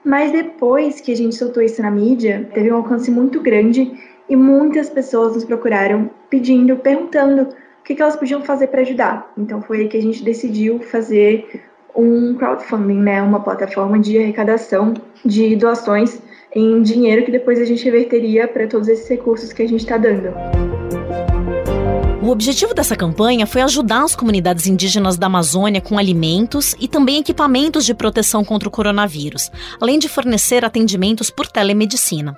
mas 0.03 0.33
depois 0.33 0.99
que 0.99 1.13
a 1.13 1.15
gente 1.15 1.35
soltou 1.35 1.63
isso 1.63 1.81
na 1.81 1.89
mídia, 1.89 2.49
teve 2.53 2.69
um 2.69 2.75
alcance 2.75 3.09
muito 3.09 3.39
grande 3.39 3.93
e 4.29 4.35
muitas 4.35 4.89
pessoas 4.89 5.35
nos 5.35 5.45
procuraram 5.45 6.09
pedindo, 6.29 6.75
perguntando 6.77 7.43
o 7.43 7.83
que, 7.83 7.95
que 7.95 8.01
elas 8.01 8.15
podiam 8.15 8.41
fazer 8.41 8.67
para 8.67 8.81
ajudar. 8.81 9.31
Então 9.37 9.61
foi 9.61 9.81
aí 9.81 9.87
que 9.87 9.97
a 9.97 10.01
gente 10.01 10.23
decidiu 10.23 10.79
fazer 10.79 11.63
um 11.95 12.33
crowdfunding, 12.35 12.99
né, 12.99 13.21
uma 13.21 13.39
plataforma 13.39 13.99
de 13.99 14.17
arrecadação 14.17 14.93
de 15.23 15.55
doações 15.55 16.19
em 16.53 16.81
dinheiro 16.81 17.23
que 17.23 17.31
depois 17.31 17.59
a 17.59 17.65
gente 17.65 17.83
reverteria 17.83 18.47
para 18.47 18.67
todos 18.67 18.87
esses 18.87 19.07
recursos 19.07 19.53
que 19.53 19.61
a 19.61 19.67
gente 19.67 19.81
está 19.81 19.97
dando. 19.97 20.33
O 22.21 22.29
objetivo 22.29 22.73
dessa 22.73 22.95
campanha 22.95 23.45
foi 23.45 23.61
ajudar 23.61 24.03
as 24.03 24.15
comunidades 24.15 24.65
indígenas 24.65 25.15
da 25.15 25.27
Amazônia 25.27 25.79
com 25.79 25.95
alimentos 25.95 26.75
e 26.79 26.87
também 26.87 27.19
equipamentos 27.19 27.85
de 27.85 27.93
proteção 27.93 28.43
contra 28.43 28.67
o 28.67 28.71
coronavírus, 28.71 29.51
além 29.79 29.99
de 29.99 30.09
fornecer 30.09 30.65
atendimentos 30.65 31.29
por 31.29 31.45
telemedicina. 31.45 32.35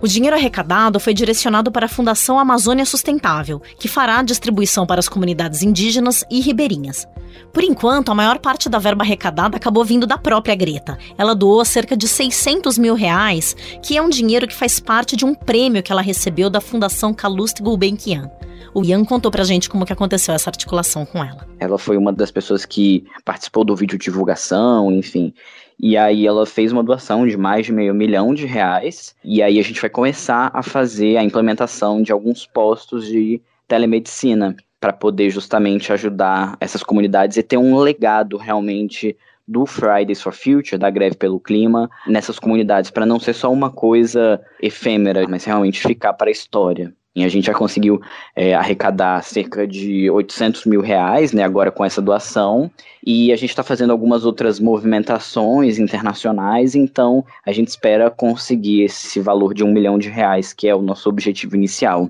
O 0.00 0.06
dinheiro 0.06 0.36
arrecadado 0.36 1.00
foi 1.00 1.12
direcionado 1.12 1.72
para 1.72 1.86
a 1.86 1.88
Fundação 1.88 2.38
Amazônia 2.38 2.86
Sustentável, 2.86 3.60
que 3.76 3.88
fará 3.88 4.18
a 4.18 4.22
distribuição 4.22 4.86
para 4.86 5.00
as 5.00 5.08
comunidades 5.08 5.60
indígenas 5.62 6.24
e 6.30 6.40
ribeirinhas. 6.40 7.08
Por 7.52 7.64
enquanto, 7.64 8.10
a 8.10 8.14
maior 8.14 8.38
parte 8.38 8.68
da 8.68 8.78
verba 8.78 9.02
arrecadada 9.02 9.56
acabou 9.56 9.84
vindo 9.84 10.06
da 10.06 10.16
própria 10.16 10.54
Greta. 10.54 10.96
Ela 11.16 11.34
doou 11.34 11.64
cerca 11.64 11.96
de 11.96 12.06
600 12.06 12.78
mil 12.78 12.94
reais, 12.94 13.56
que 13.82 13.96
é 13.96 14.02
um 14.02 14.08
dinheiro 14.08 14.46
que 14.46 14.54
faz 14.54 14.78
parte 14.78 15.16
de 15.16 15.24
um 15.24 15.34
prêmio 15.34 15.82
que 15.82 15.90
ela 15.90 16.02
recebeu 16.02 16.48
da 16.48 16.60
Fundação 16.60 17.12
Calouste 17.12 17.60
Gulbenkian. 17.60 18.30
O 18.72 18.84
Ian 18.84 19.04
contou 19.04 19.32
pra 19.32 19.42
gente 19.42 19.68
como 19.68 19.84
que 19.84 19.92
aconteceu 19.92 20.32
essa 20.32 20.48
articulação 20.48 21.04
com 21.04 21.24
ela. 21.24 21.44
Ela 21.58 21.78
foi 21.78 21.96
uma 21.96 22.12
das 22.12 22.30
pessoas 22.30 22.64
que 22.64 23.04
participou 23.24 23.64
do 23.64 23.74
vídeo 23.74 23.98
divulgação, 23.98 24.92
enfim. 24.92 25.34
E 25.80 25.96
aí 25.96 26.26
ela 26.26 26.44
fez 26.44 26.72
uma 26.72 26.82
doação 26.82 27.26
de 27.26 27.36
mais 27.36 27.66
de 27.66 27.72
meio 27.72 27.94
milhão 27.94 28.34
de 28.34 28.46
reais. 28.46 29.14
E 29.24 29.42
aí 29.42 29.58
a 29.58 29.62
gente 29.62 29.80
vai 29.80 29.88
começar 29.88 30.50
a 30.52 30.62
fazer 30.62 31.16
a 31.16 31.22
implementação 31.22 32.02
de 32.02 32.10
alguns 32.10 32.46
postos 32.46 33.06
de 33.06 33.40
telemedicina 33.66 34.56
para 34.80 34.92
poder 34.92 35.30
justamente 35.30 35.92
ajudar 35.92 36.56
essas 36.60 36.82
comunidades 36.82 37.36
e 37.36 37.42
ter 37.42 37.56
um 37.56 37.76
legado 37.78 38.36
realmente 38.36 39.16
do 39.46 39.64
Fridays 39.64 40.20
for 40.20 40.32
Future, 40.32 40.78
da 40.78 40.90
greve 40.90 41.16
pelo 41.16 41.40
clima, 41.40 41.90
nessas 42.06 42.38
comunidades, 42.38 42.90
para 42.90 43.06
não 43.06 43.18
ser 43.18 43.32
só 43.32 43.50
uma 43.50 43.70
coisa 43.70 44.40
efêmera, 44.60 45.26
mas 45.26 45.44
realmente 45.44 45.80
ficar 45.80 46.12
para 46.12 46.28
a 46.28 46.32
história. 46.32 46.94
E 47.16 47.24
a 47.24 47.28
gente 47.28 47.46
já 47.46 47.54
conseguiu 47.54 48.00
é, 48.36 48.54
arrecadar 48.54 49.22
cerca 49.22 49.66
de 49.66 50.08
800 50.10 50.66
mil 50.66 50.80
reais, 50.80 51.32
né, 51.32 51.42
agora 51.42 51.70
com 51.70 51.84
essa 51.84 52.00
doação, 52.00 52.70
e 53.04 53.32
a 53.32 53.36
gente 53.36 53.50
está 53.50 53.62
fazendo 53.62 53.90
algumas 53.90 54.24
outras 54.24 54.60
movimentações 54.60 55.78
internacionais, 55.78 56.74
então 56.74 57.24
a 57.44 57.50
gente 57.50 57.68
espera 57.68 58.10
conseguir 58.10 58.82
esse 58.82 59.18
valor 59.20 59.52
de 59.52 59.64
um 59.64 59.72
milhão 59.72 59.98
de 59.98 60.08
reais, 60.08 60.52
que 60.52 60.68
é 60.68 60.74
o 60.74 60.82
nosso 60.82 61.08
objetivo 61.08 61.56
inicial. 61.56 62.08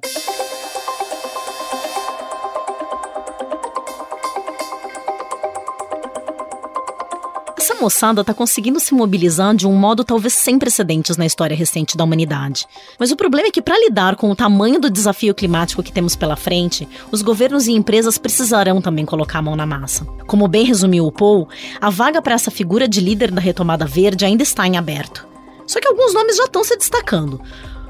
Moçada 7.80 8.20
está 8.20 8.34
conseguindo 8.34 8.80
se 8.80 8.94
mobilizar 8.94 9.54
de 9.54 9.66
um 9.66 9.74
modo 9.74 10.04
talvez 10.04 10.34
sem 10.34 10.58
precedentes 10.58 11.16
na 11.16 11.26
história 11.26 11.56
recente 11.56 11.96
da 11.96 12.04
humanidade. 12.04 12.66
Mas 12.98 13.10
o 13.10 13.16
problema 13.16 13.48
é 13.48 13.50
que, 13.50 13.62
para 13.62 13.78
lidar 13.78 14.16
com 14.16 14.30
o 14.30 14.36
tamanho 14.36 14.80
do 14.80 14.90
desafio 14.90 15.34
climático 15.34 15.82
que 15.82 15.92
temos 15.92 16.16
pela 16.16 16.36
frente, 16.36 16.88
os 17.10 17.22
governos 17.22 17.66
e 17.66 17.72
empresas 17.72 18.18
precisarão 18.18 18.80
também 18.80 19.04
colocar 19.04 19.38
a 19.38 19.42
mão 19.42 19.56
na 19.56 19.66
massa. 19.66 20.04
Como 20.26 20.48
bem 20.48 20.64
resumiu 20.64 21.06
o 21.06 21.12
Paul, 21.12 21.48
a 21.80 21.90
vaga 21.90 22.20
para 22.20 22.34
essa 22.34 22.50
figura 22.50 22.88
de 22.88 23.00
líder 23.00 23.30
da 23.30 23.40
retomada 23.40 23.86
verde 23.86 24.24
ainda 24.24 24.42
está 24.42 24.66
em 24.66 24.76
aberto. 24.76 25.26
Só 25.66 25.80
que 25.80 25.88
alguns 25.88 26.14
nomes 26.14 26.36
já 26.36 26.44
estão 26.44 26.64
se 26.64 26.76
destacando. 26.76 27.40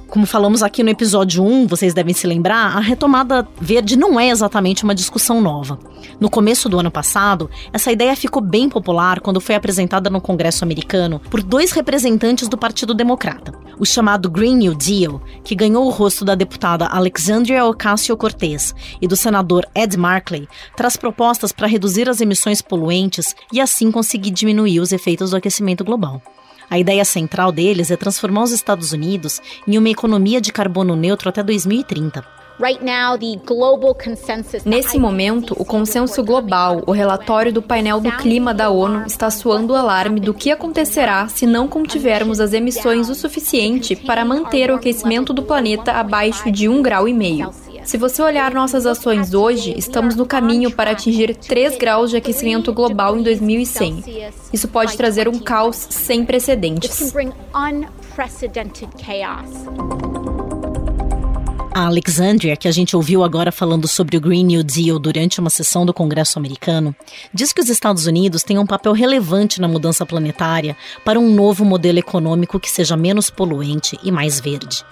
Como 0.09 0.25
falamos 0.25 0.63
aqui 0.63 0.83
no 0.83 0.89
episódio 0.89 1.45
1, 1.45 1.67
vocês 1.67 1.93
devem 1.93 2.15
se 2.15 2.27
lembrar, 2.27 2.75
a 2.75 2.81
retomada 2.81 3.47
verde 3.61 3.95
não 3.95 4.19
é 4.19 4.31
exatamente 4.31 4.83
uma 4.83 4.95
discussão 4.95 5.39
nova. 5.39 5.79
No 6.19 6.31
começo 6.31 6.67
do 6.67 6.79
ano 6.79 6.91
passado, 6.91 7.51
essa 7.75 7.93
ideia 7.93 8.17
ficou 8.17 8.41
bem 8.41 8.71
popular 8.71 9.21
quando 9.21 9.39
foi 9.39 9.55
apresentada 9.55 10.09
no 10.09 10.19
Congresso 10.19 10.65
americano 10.65 11.21
por 11.31 11.43
dois 11.43 11.73
representantes 11.73 12.49
do 12.49 12.57
Partido 12.57 12.95
Democrata. 12.95 13.53
O 13.79 13.85
chamado 13.85 14.31
Green 14.31 14.57
New 14.57 14.75
Deal, 14.75 15.21
que 15.45 15.55
ganhou 15.55 15.85
o 15.85 15.91
rosto 15.91 16.25
da 16.25 16.35
deputada 16.35 16.87
Alexandria 16.87 17.67
Ocasio-Cortez 17.67 18.75
e 19.03 19.07
do 19.07 19.15
senador 19.15 19.67
Ed 19.75 19.95
Markey, 19.99 20.49
traz 20.75 20.97
propostas 20.97 21.53
para 21.53 21.67
reduzir 21.67 22.09
as 22.09 22.23
emissões 22.23 22.63
poluentes 22.63 23.37
e 23.53 23.61
assim 23.61 23.93
conseguir 23.93 24.31
diminuir 24.31 24.81
os 24.81 24.91
efeitos 24.91 25.33
do 25.33 25.37
aquecimento 25.37 25.85
global. 25.85 26.23
A 26.71 26.79
ideia 26.79 27.05
central 27.05 27.51
deles 27.51 27.91
é 27.91 27.97
transformar 27.97 28.43
os 28.43 28.53
Estados 28.53 28.93
Unidos 28.93 29.41
em 29.67 29.79
uma 29.79 29.89
economia 29.89 30.41
de 30.41 30.53
carbono 30.53 30.95
neutro 30.95 31.29
até 31.29 31.43
2030. 31.43 32.38
Nesse 34.65 34.99
momento, 34.99 35.55
o 35.59 35.65
consenso 35.65 36.25
global, 36.25 36.83
o 36.87 36.93
relatório 36.93 37.53
do 37.53 37.63
painel 37.63 38.01
do 38.01 38.11
clima 38.13 38.53
da 38.53 38.69
ONU, 38.69 39.05
está 39.07 39.31
soando 39.31 39.73
o 39.73 39.77
alarme 39.77 40.19
do 40.19 40.35
que 40.35 40.51
acontecerá 40.51 41.29
se 41.29 41.47
não 41.47 41.69
contivermos 41.69 42.41
as 42.41 42.53
emissões 42.53 43.09
o 43.09 43.15
suficiente 43.15 43.95
para 43.95 44.25
manter 44.25 44.71
o 44.71 44.75
aquecimento 44.75 45.33
do 45.33 45.43
planeta 45.43 45.93
abaixo 45.93 46.51
de 46.51 46.69
um 46.69 46.83
grau 46.83 47.07
meio. 47.15 47.53
Se 47.85 47.97
você 47.97 48.21
olhar 48.21 48.53
nossas 48.53 48.85
ações 48.85 49.33
hoje, 49.33 49.75
estamos 49.77 50.15
no 50.15 50.27
caminho 50.27 50.71
para 50.71 50.91
atingir 50.91 51.35
3 51.35 51.79
graus 51.79 52.11
de 52.11 52.17
aquecimento 52.17 52.73
global 52.73 53.17
em 53.17 53.23
2100. 53.23 54.05
Isso 54.53 54.69
pode 54.69 54.97
trazer 54.97 55.29
um 55.29 55.39
caos 55.39 55.77
sem 55.77 56.25
precedentes. 56.25 57.15
A 61.79 61.87
Alexandria, 61.87 62.57
que 62.57 62.67
a 62.67 62.73
gente 62.73 62.97
ouviu 62.97 63.23
agora 63.23 63.53
falando 63.53 63.87
sobre 63.87 64.17
o 64.17 64.21
Green 64.21 64.43
New 64.43 64.65
Deal 64.65 64.99
durante 64.99 65.39
uma 65.39 65.49
sessão 65.49 65.87
do 65.87 65.95
Congresso 65.95 66.37
americano, 66.37 66.93
diz 67.33 67.53
que 67.53 67.61
os 67.61 67.69
Estados 67.69 68.05
Unidos 68.05 68.43
têm 68.43 68.59
um 68.59 68.67
papel 68.67 68.93
relevante 68.93 69.61
na 69.61 69.69
mudança 69.69 70.05
planetária 70.05 70.77
para 71.05 71.21
um 71.21 71.33
novo 71.33 71.65
modelo 71.65 72.01
econômico 72.01 72.59
que 72.59 72.69
seja 72.69 72.97
menos 72.97 73.31
poluente 73.31 73.97
e 74.03 74.11
mais 74.11 74.41
verde. 74.41 74.85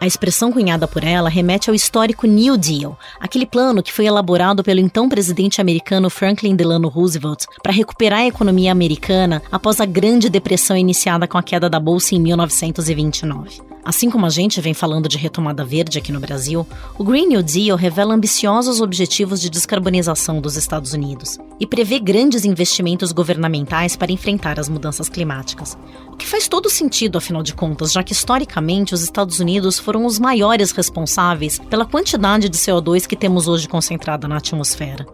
A 0.00 0.04
expressão 0.08 0.50
cunhada 0.50 0.88
por 0.88 1.04
ela 1.04 1.28
remete 1.28 1.70
ao 1.70 1.76
histórico 1.76 2.26
New 2.26 2.56
Deal, 2.56 2.98
aquele 3.20 3.46
plano 3.46 3.80
que 3.80 3.92
foi 3.92 4.06
elaborado 4.06 4.64
pelo 4.64 4.80
então 4.80 5.08
presidente 5.08 5.60
americano 5.60 6.10
Franklin 6.10 6.56
Delano 6.56 6.88
Roosevelt 6.88 7.44
para 7.62 7.70
recuperar 7.70 8.18
a 8.18 8.26
economia 8.26 8.72
americana 8.72 9.40
após 9.52 9.80
a 9.80 9.86
Grande 9.86 10.28
Depressão 10.28 10.76
iniciada 10.76 11.28
com 11.28 11.38
a 11.38 11.42
queda 11.42 11.70
da 11.70 11.78
bolsa 11.78 12.16
em 12.16 12.20
1929. 12.20 13.71
Assim 13.84 14.08
como 14.08 14.24
a 14.24 14.30
gente 14.30 14.60
vem 14.60 14.72
falando 14.72 15.08
de 15.08 15.18
retomada 15.18 15.64
verde 15.64 15.98
aqui 15.98 16.12
no 16.12 16.20
Brasil, 16.20 16.64
o 16.96 17.02
Green 17.02 17.26
New 17.26 17.42
Deal 17.42 17.76
revela 17.76 18.14
ambiciosos 18.14 18.80
objetivos 18.80 19.40
de 19.40 19.50
descarbonização 19.50 20.40
dos 20.40 20.56
Estados 20.56 20.92
Unidos 20.92 21.36
e 21.58 21.66
prevê 21.66 21.98
grandes 21.98 22.44
investimentos 22.44 23.10
governamentais 23.10 23.96
para 23.96 24.12
enfrentar 24.12 24.60
as 24.60 24.68
mudanças 24.68 25.08
climáticas. 25.08 25.76
O 26.12 26.16
que 26.16 26.26
faz 26.26 26.46
todo 26.46 26.70
sentido, 26.70 27.18
afinal 27.18 27.42
de 27.42 27.54
contas, 27.54 27.90
já 27.90 28.04
que 28.04 28.12
historicamente 28.12 28.94
os 28.94 29.02
Estados 29.02 29.40
Unidos 29.40 29.80
foram 29.80 30.06
os 30.06 30.16
maiores 30.18 30.70
responsáveis 30.70 31.58
pela 31.58 31.84
quantidade 31.84 32.48
de 32.48 32.56
CO2 32.56 33.06
que 33.06 33.16
temos 33.16 33.48
hoje 33.48 33.66
concentrada 33.66 34.28
na 34.28 34.36
atmosfera. 34.36 35.04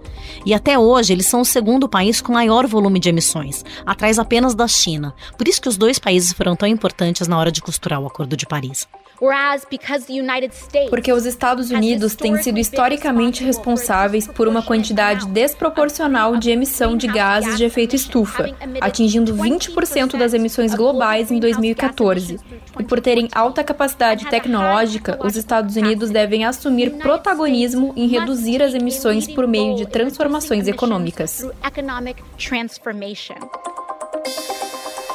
E 0.45 0.53
até 0.53 0.79
hoje 0.79 1.15
eles 1.15 1.27
são 1.27 1.41
o 1.41 1.45
segundo 1.45 1.89
país 1.89 2.21
com 2.21 2.35
maior 2.35 2.67
volume 2.67 3.01
de 3.01 3.09
emissões, 3.09 3.65
atrás 3.87 4.19
apenas 4.19 4.55
da 4.55 4.69
China. 4.69 5.15
Por 5.39 5.49
isso 5.49 5.61
que 5.61 5.69
os 5.69 5.79
dois 5.79 5.99
países 5.99 6.35
foram 6.35 6.55
tão 6.55 6.69
importantes 6.69 7.27
na 7.27 7.39
hora 7.39 7.51
de 7.51 7.63
costurar 7.63 8.01
o 8.01 8.07
Acordo 8.07 8.37
de 8.37 8.45
Paris. 8.45 8.58
Paris. 8.59 8.89
Porque 10.91 11.13
os 11.13 11.27
Estados 11.27 11.71
Unidos 11.73 12.15
têm 12.15 12.41
sido 12.41 12.59
historicamente 12.59 13.43
responsáveis 13.43 14.29
por 14.29 14.47
uma 14.47 14.63
quantidade 14.63 15.27
desproporcional 15.27 16.37
de 16.37 16.51
emissão 16.51 16.97
de 16.97 17.09
gases 17.09 17.57
de 17.57 17.65
efeito 17.65 17.97
estufa, 17.97 18.55
atingindo 18.81 19.35
20% 19.35 20.17
das 20.17 20.35
emissões 20.35 20.73
globais 20.73 21.33
em 21.33 21.41
2014. 21.41 22.39
E 22.79 22.85
por 22.85 23.01
terem 23.01 23.29
alta 23.33 23.65
capacidade 23.65 24.27
tecnológica, 24.27 25.19
os 25.25 25.37
Estados 25.37 25.75
Unidos 25.75 26.11
devem 26.11 26.45
assumir 26.45 26.91
protagonismo 26.93 27.93
em 27.97 28.07
reduzir 28.07 28.63
as 28.63 28.73
emissões 28.73 29.27
por 29.27 29.49
meio 29.49 29.75
de 29.75 29.87
transformações 29.87 30.69
econômicas. 30.69 31.45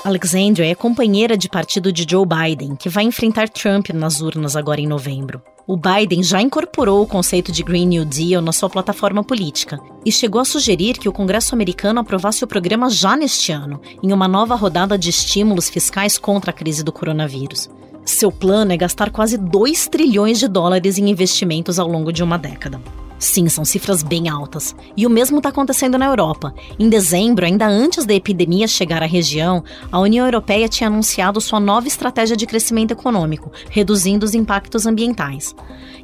Alexandria 0.04 0.70
é 0.70 0.76
companheira 0.76 1.38
de 1.38 1.48
partido 1.48 1.90
de 1.90 2.06
Joe 2.10 2.26
Biden, 2.26 2.76
que 2.76 2.90
vai 2.90 3.06
enfrentar 3.06 3.48
Trump 3.48 3.90
nas 3.92 4.20
urnas 4.20 4.54
agora 4.54 4.82
em 4.82 4.88
novembro. 4.88 5.42
O 5.66 5.78
Biden 5.78 6.22
já 6.22 6.42
incorporou 6.42 7.02
o 7.02 7.08
conceito 7.08 7.54
de 7.54 7.64
Green 7.64 7.86
New 7.86 8.04
Deal 8.04 8.42
na 8.42 8.52
sua 8.52 8.70
plataforma 8.70 9.24
política 9.24 9.80
e 10.06 10.12
chegou 10.12 10.42
a 10.42 10.46
sugerir 10.46 10.98
que 10.98 11.08
o 11.08 11.14
Congresso 11.14 11.56
americano 11.56 12.02
aprovasse 12.02 12.44
o 12.44 12.48
programa 12.48 12.90
já 12.90 13.16
neste 13.16 13.54
ano, 13.54 13.80
em 14.04 14.12
uma 14.12 14.28
nova 14.28 14.56
rodada 14.56 14.98
de 14.98 15.10
estímulos 15.10 15.70
fiscais 15.70 16.18
contra 16.18 16.52
a 16.52 16.54
crise 16.54 16.84
do 16.84 16.92
coronavírus. 16.92 17.70
Seu 18.06 18.30
plano 18.30 18.74
é 18.74 18.78
gastar 18.78 19.10
quase 19.10 19.38
2 19.38 19.88
trilhões 19.88 20.38
de 20.38 20.50
dólares 20.50 20.98
em 20.98 21.10
investimentos 21.10 21.80
ao 21.80 21.88
longo 21.88 22.12
de 22.12 22.22
uma 22.22 22.38
década. 22.38 22.82
Sim, 23.24 23.48
são 23.48 23.64
cifras 23.64 24.04
bem 24.04 24.28
altas. 24.28 24.76
E 24.98 25.08
o 25.08 25.10
mesmo 25.10 25.38
está 25.38 25.48
acontecendo 25.48 25.98
na 25.98 26.08
Europa. 26.08 26.54
Em 26.78 26.90
dezembro, 26.90 27.46
ainda 27.46 27.66
antes 27.66 28.06
da 28.06 28.14
epidemia 28.14 28.68
chegar 28.68 29.02
à 29.02 29.06
região, 29.06 29.64
a 29.90 29.98
União 29.98 30.26
Europeia 30.26 30.68
tinha 30.68 30.90
anunciado 30.90 31.40
sua 31.40 31.58
nova 31.58 31.88
estratégia 31.88 32.36
de 32.36 32.46
crescimento 32.46 32.92
econômico, 32.92 33.50
reduzindo 33.70 34.26
os 34.26 34.36
impactos 34.36 34.86
ambientais. 34.86 35.56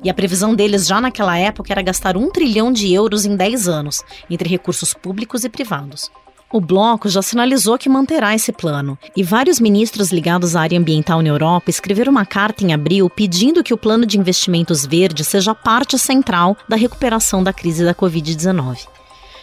E 0.01 0.09
a 0.09 0.13
previsão 0.13 0.55
deles 0.55 0.87
já 0.87 1.01
naquela 1.01 1.37
época 1.37 1.73
era 1.73 1.81
gastar 1.81 2.15
um 2.15 2.31
trilhão 2.31 2.71
de 2.71 2.93
euros 2.93 3.25
em 3.25 3.35
10 3.35 3.67
anos, 3.67 4.01
entre 4.29 4.47
recursos 4.47 4.93
públicos 4.93 5.43
e 5.43 5.49
privados. 5.49 6.09
O 6.51 6.59
bloco 6.59 7.07
já 7.07 7.21
sinalizou 7.21 7.77
que 7.77 7.87
manterá 7.87 8.33
esse 8.33 8.51
plano, 8.51 8.97
e 9.15 9.21
vários 9.21 9.59
ministros 9.59 10.11
ligados 10.11 10.55
à 10.55 10.61
área 10.61 10.79
ambiental 10.79 11.21
na 11.21 11.29
Europa 11.29 11.69
escreveram 11.69 12.11
uma 12.11 12.25
carta 12.25 12.63
em 12.63 12.73
abril 12.73 13.07
pedindo 13.07 13.63
que 13.63 13.73
o 13.73 13.77
plano 13.77 14.03
de 14.03 14.17
investimentos 14.17 14.83
verde 14.83 15.23
seja 15.23 15.53
parte 15.53 15.99
central 15.99 16.57
da 16.67 16.75
recuperação 16.75 17.43
da 17.43 17.53
crise 17.53 17.85
da 17.85 17.93
Covid-19. 17.93 18.98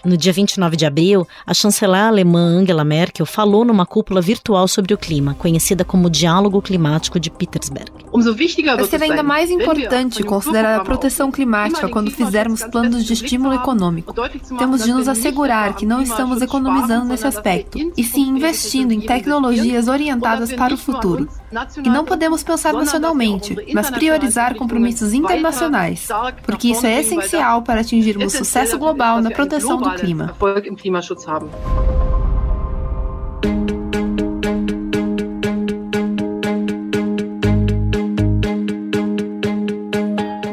No 0.06 0.16
dia 0.16 0.32
29 0.32 0.76
de 0.76 0.86
abril, 0.86 1.26
a 1.44 1.52
chanceler 1.52 2.00
alemã 2.00 2.38
Angela 2.38 2.84
Merkel 2.84 3.26
falou 3.26 3.64
numa 3.64 3.84
cúpula 3.84 4.20
virtual 4.20 4.68
sobre 4.68 4.94
o 4.94 4.98
clima, 4.98 5.34
conhecida 5.34 5.84
como 5.84 6.08
Diálogo 6.08 6.62
Climático 6.62 7.18
de 7.18 7.28
Petersberg. 7.28 7.90
Vai 8.12 8.84
ser 8.84 9.02
ainda 9.02 9.24
mais 9.24 9.50
importante 9.50 10.22
considerar 10.22 10.78
a 10.78 10.84
proteção 10.84 11.32
climática 11.32 11.88
quando 11.88 12.12
fizermos 12.12 12.62
planos 12.62 13.04
de 13.04 13.14
estímulo 13.14 13.54
econômico. 13.54 14.14
Temos 14.56 14.84
de 14.84 14.92
nos 14.92 15.08
assegurar 15.08 15.74
que 15.74 15.84
não 15.84 16.00
estamos 16.00 16.40
economizando 16.40 17.06
nesse 17.06 17.26
aspecto, 17.26 17.76
e 17.96 18.04
sim 18.04 18.28
investindo 18.28 18.92
em 18.92 19.00
tecnologias 19.00 19.88
orientadas 19.88 20.52
para 20.52 20.72
o 20.72 20.78
futuro. 20.78 21.28
E 21.84 21.88
não 21.88 22.04
podemos 22.04 22.42
pensar 22.42 22.72
nacionalmente, 22.72 23.56
mas 23.72 23.90
priorizar 23.90 24.54
compromissos 24.54 25.12
internacionais, 25.12 26.06
porque 26.44 26.68
isso 26.68 26.86
é 26.86 27.00
essencial 27.00 27.62
para 27.62 27.80
atingirmos 27.80 28.32
sucesso 28.32 28.78
global 28.78 29.20
na 29.20 29.30
proteção 29.30 29.80
do 29.80 29.90
clima. 29.94 30.34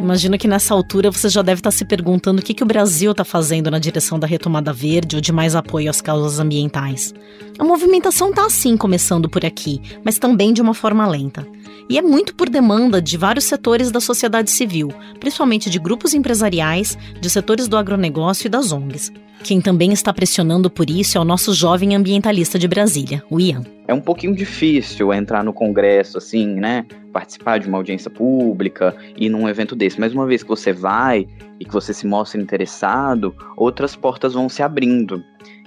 Imagino 0.03 0.37
que 0.37 0.49
nessa 0.49 0.73
altura 0.73 1.09
você 1.09 1.29
já 1.29 1.41
deve 1.41 1.61
estar 1.61 1.71
se 1.71 1.85
perguntando 1.85 2.41
o 2.41 2.43
que, 2.43 2.53
que 2.53 2.61
o 2.61 2.65
Brasil 2.65 3.11
está 3.11 3.23
fazendo 3.23 3.71
na 3.71 3.79
direção 3.79 4.19
da 4.19 4.27
retomada 4.27 4.73
verde 4.73 5.15
ou 5.15 5.21
de 5.21 5.31
mais 5.31 5.55
apoio 5.55 5.89
às 5.89 6.01
causas 6.01 6.41
ambientais. 6.41 7.13
A 7.57 7.63
movimentação 7.63 8.29
está 8.29 8.45
assim 8.45 8.75
começando 8.75 9.29
por 9.29 9.45
aqui, 9.45 9.81
mas 10.03 10.19
também 10.19 10.51
de 10.51 10.61
uma 10.61 10.73
forma 10.73 11.07
lenta. 11.07 11.47
E 11.89 11.97
é 11.97 12.01
muito 12.01 12.33
por 12.35 12.49
demanda 12.49 13.01
de 13.01 13.17
vários 13.17 13.45
setores 13.45 13.91
da 13.91 13.99
sociedade 13.99 14.49
civil, 14.49 14.89
principalmente 15.19 15.69
de 15.69 15.79
grupos 15.79 16.13
empresariais, 16.13 16.97
de 17.19 17.29
setores 17.29 17.67
do 17.67 17.77
agronegócio 17.77 18.47
e 18.47 18.49
das 18.49 18.71
ONGs. 18.71 19.11
Quem 19.43 19.59
também 19.59 19.91
está 19.91 20.13
pressionando 20.13 20.69
por 20.69 20.89
isso 20.89 21.17
é 21.17 21.21
o 21.21 21.25
nosso 21.25 21.53
jovem 21.53 21.95
ambientalista 21.95 22.57
de 22.57 22.65
Brasília, 22.65 23.21
o 23.29 23.41
Ian. 23.41 23.63
É 23.85 23.93
um 23.93 23.99
pouquinho 23.99 24.33
difícil 24.33 25.13
entrar 25.13 25.43
no 25.43 25.51
Congresso, 25.51 26.17
assim, 26.17 26.47
né? 26.47 26.85
Participar 27.11 27.57
de 27.59 27.67
uma 27.67 27.77
audiência 27.77 28.09
pública 28.09 28.95
e 29.17 29.27
num 29.27 29.49
evento 29.49 29.75
desse. 29.75 29.99
Mas 29.99 30.13
uma 30.13 30.25
vez 30.25 30.43
que 30.43 30.49
você 30.49 30.71
vai 30.71 31.27
e 31.59 31.65
que 31.65 31.73
você 31.73 31.93
se 31.93 32.07
mostra 32.07 32.41
interessado, 32.41 33.35
outras 33.57 33.97
portas 33.97 34.33
vão 34.33 34.47
se 34.47 34.63
abrindo. 34.63 35.21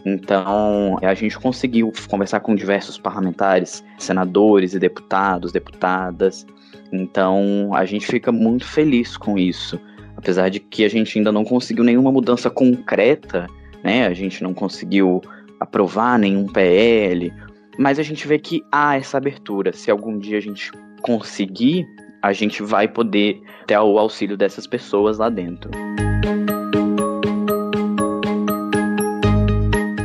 Então, 0.09 0.97
a 1.03 1.15
gente 1.15 1.37
conseguiu 1.37 1.93
conversar 2.09 2.39
com 2.39 2.55
diversos 2.55 2.97
parlamentares, 2.97 3.83
senadores 3.99 4.73
e 4.73 4.79
deputados, 4.79 5.51
deputadas. 5.51 6.47
Então, 6.93 7.73
a 7.75 7.85
gente 7.85 8.07
fica 8.07 8.31
muito 8.31 8.65
feliz 8.65 9.17
com 9.17 9.37
isso. 9.37 9.81
Apesar 10.17 10.49
de 10.49 10.61
que 10.61 10.85
a 10.85 10.89
gente 10.89 11.19
ainda 11.19 11.33
não 11.33 11.45
conseguiu 11.45 11.83
nenhuma 11.83 12.13
mudança 12.13 12.49
concreta, 12.49 13.49
né? 13.83 14.07
A 14.07 14.15
gente 14.15 14.45
não 14.45 14.55
conseguiu 14.55 15.21
aprovar 15.59 16.21
nenhum 16.21 16.47
PL, 16.47 17.33
mas 17.77 17.99
a 17.99 18.03
gente 18.05 18.29
vê 18.29 18.39
que 18.39 18.63
há 18.71 18.97
essa 18.97 19.17
abertura. 19.17 19.73
Se 19.73 19.91
algum 19.91 20.19
dia 20.19 20.39
a 20.39 20.41
gente 20.41 20.71
conseguir, 21.03 21.85
a 22.23 22.33
gente 22.33 22.63
vai 22.63 22.87
poder 22.87 23.43
ter 23.67 23.77
o 23.77 23.99
auxílio 23.99 24.37
dessas 24.37 24.69
pessoas 24.69 25.19
lá 25.19 25.29
dentro. 25.29 25.69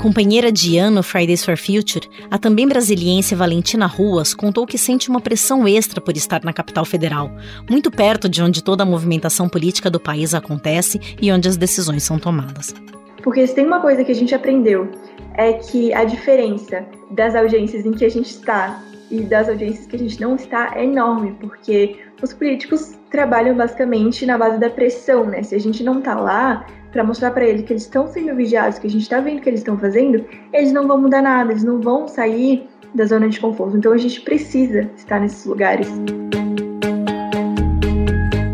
Companheira 0.02 0.52
de 0.52 0.80
ano 0.80 1.04
Fridays 1.04 1.46
for 1.46 1.56
Future, 1.56 2.10
a 2.32 2.40
também 2.40 2.68
brasiliense 2.68 3.36
Valentina 3.36 3.86
Ruas 3.86 4.34
contou 4.34 4.66
que 4.66 4.76
sente 4.76 5.12
uma 5.12 5.22
pressão 5.22 5.68
extra 5.68 6.02
por 6.02 6.18
estar 6.18 6.44
na 6.44 6.52
capital 6.52 6.84
federal, 6.84 7.30
muito 7.70 7.92
perto 7.92 8.28
de 8.28 8.42
onde 8.42 8.64
toda 8.64 8.82
a 8.82 8.86
movimentação 8.86 9.48
política 9.48 9.92
do 9.92 10.00
país 10.00 10.34
acontece 10.34 11.00
e 11.22 11.32
onde 11.32 11.48
as 11.48 11.56
decisões 11.56 12.02
são 12.02 12.18
tomadas. 12.18 12.74
Porque 13.22 13.46
se 13.46 13.54
tem 13.54 13.68
uma 13.68 13.80
coisa 13.80 14.04
que 14.04 14.12
a 14.12 14.16
gente 14.16 14.34
aprendeu 14.34 14.90
é 15.36 15.54
que 15.54 15.94
a 15.94 16.04
diferença 16.04 16.84
das 17.12 17.36
audiências 17.36 17.86
em 17.86 17.92
que 17.92 18.04
a 18.04 18.10
gente 18.10 18.32
está 18.32 18.84
e 19.12 19.22
das 19.22 19.50
audiências 19.50 19.86
que 19.86 19.96
a 19.98 20.00
gente 20.00 20.20
não 20.20 20.36
está 20.36 20.74
é 20.76 20.84
enorme, 20.84 21.38
porque 21.40 22.00
os 22.24 22.34
políticos 22.34 22.94
trabalham 23.12 23.56
basicamente 23.56 24.26
na 24.26 24.36
base 24.36 24.58
da 24.58 24.70
pressão, 24.70 25.26
né? 25.26 25.44
Se 25.44 25.54
a 25.54 25.60
gente 25.60 25.84
não 25.84 26.02
tá 26.02 26.16
lá 26.16 26.66
para 26.92 27.04
mostrar 27.04 27.32
para 27.32 27.46
eles 27.46 27.64
que 27.64 27.74
eles 27.74 27.84
estão 27.84 28.08
sendo 28.08 28.36
vigiados, 28.36 28.80
que 28.80 28.88
a 28.88 28.90
gente 28.90 29.04
está 29.04 29.20
vendo 29.20 29.40
o 29.40 29.42
que 29.42 29.50
eles 29.50 29.62
estão 29.62 29.78
fazendo, 29.78 30.26
eles 30.54 30.72
não 30.72 30.88
vão 30.88 31.02
mudar 31.02 31.22
nada, 31.22 31.52
eles 31.52 31.64
não 31.64 31.80
vão 31.80 32.08
sair 32.08 32.68
da 32.94 33.06
zona 33.06 33.30
de 33.30 33.40
conforto. 33.40 33.78
Então 33.78 33.94
a 33.94 33.98
gente 33.98 34.22
precisa 34.22 34.90
estar 34.96 35.20
nesses 35.20 35.46
lugares. 35.46 35.88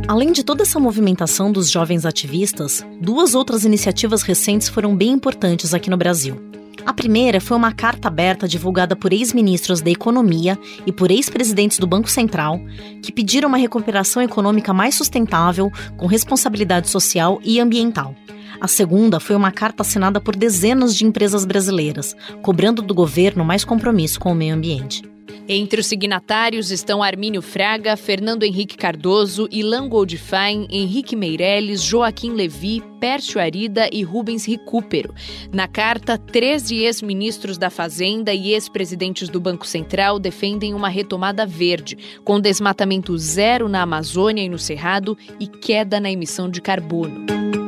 Além 0.08 0.32
de 0.32 0.43
toda 0.43 0.63
essa 0.63 0.80
movimentação 0.80 1.52
dos 1.52 1.69
jovens 1.69 2.06
ativistas, 2.06 2.86
duas 3.02 3.36
outras 3.36 3.65
iniciativas 3.65 4.21
recentes 4.21 4.69
foram 4.69 4.95
bem 4.95 5.12
importantes 5.12 5.73
aqui 5.73 5.89
no 5.89 5.97
Brasil. 5.97 6.57
A 6.88 6.93
primeira 6.93 7.41
foi 7.41 7.58
uma 7.58 7.73
carta 7.73 8.08
aberta 8.08 8.47
divulgada 8.47 8.95
por 8.95 9.12
ex-ministros 9.12 9.82
da 9.82 9.91
Economia 9.91 10.58
e 10.86 10.91
por 10.93 11.12
ex-presidentes 11.12 11.80
do 11.80 11.86
Banco 11.86 12.10
Central, 12.10 12.62
que 13.04 13.12
pediram 13.12 13.50
uma 13.50 13.58
recuperação 13.58 14.21
econômica 14.21 14.73
mais 14.73 14.95
sustentável, 14.95 15.69
com 15.97 16.08
responsabilidade 16.08 16.89
social 16.89 17.41
e 17.43 17.60
ambiental. 17.60 18.15
A 18.62 18.69
segunda 18.69 19.19
foi 19.19 19.36
uma 19.36 19.52
carta 19.52 19.82
assinada 19.84 20.21
por 20.21 20.34
dezenas 20.34 20.95
de 20.95 21.06
empresas 21.06 21.43
brasileiras, 21.43 22.15
cobrando 22.41 22.82
do 22.82 22.93
governo 22.93 23.43
mais 23.43 23.65
compromisso 23.65 24.17
com 24.17 24.32
o 24.32 24.36
meio 24.36 24.56
ambiente. 24.56 25.04
Entre 25.48 25.80
os 25.80 25.88
signatários 25.88 26.72
estão 26.72 27.02
Armínio 27.02 27.42
Fraga, 27.42 27.96
Fernando 27.96 28.44
Henrique 28.44 28.78
Cardoso, 28.78 29.48
Ilan 29.52 29.88
Goldfein, 29.88 30.68
Henrique 30.70 31.16
Meirelles, 31.16 31.82
Joaquim 31.82 32.32
Levi, 32.32 32.84
Pércio 33.00 33.40
Arida 33.40 33.90
e 33.92 34.04
Rubens 34.04 34.46
Recupero. 34.46 35.13
Na 35.54 35.68
carta, 35.68 36.18
13 36.18 36.84
ex-ministros 36.84 37.58
da 37.58 37.70
Fazenda 37.70 38.34
e 38.34 38.54
ex-presidentes 38.54 39.30
do 39.30 39.40
Banco 39.40 39.66
Central 39.66 40.20
defendem 40.20 40.74
uma 40.74 40.90
retomada 40.90 41.46
verde, 41.46 41.98
com 42.24 42.40
desmatamento 42.40 43.18
zero 43.18 43.70
na 43.70 43.82
Amazônia 43.82 44.44
e 44.44 44.50
no 44.50 44.60
Cerrado 44.60 45.18
e 45.40 45.48
queda 45.48 46.00
na 46.00 46.12
emissão 46.12 46.50
de 46.50 46.62
carbono. 46.62 47.67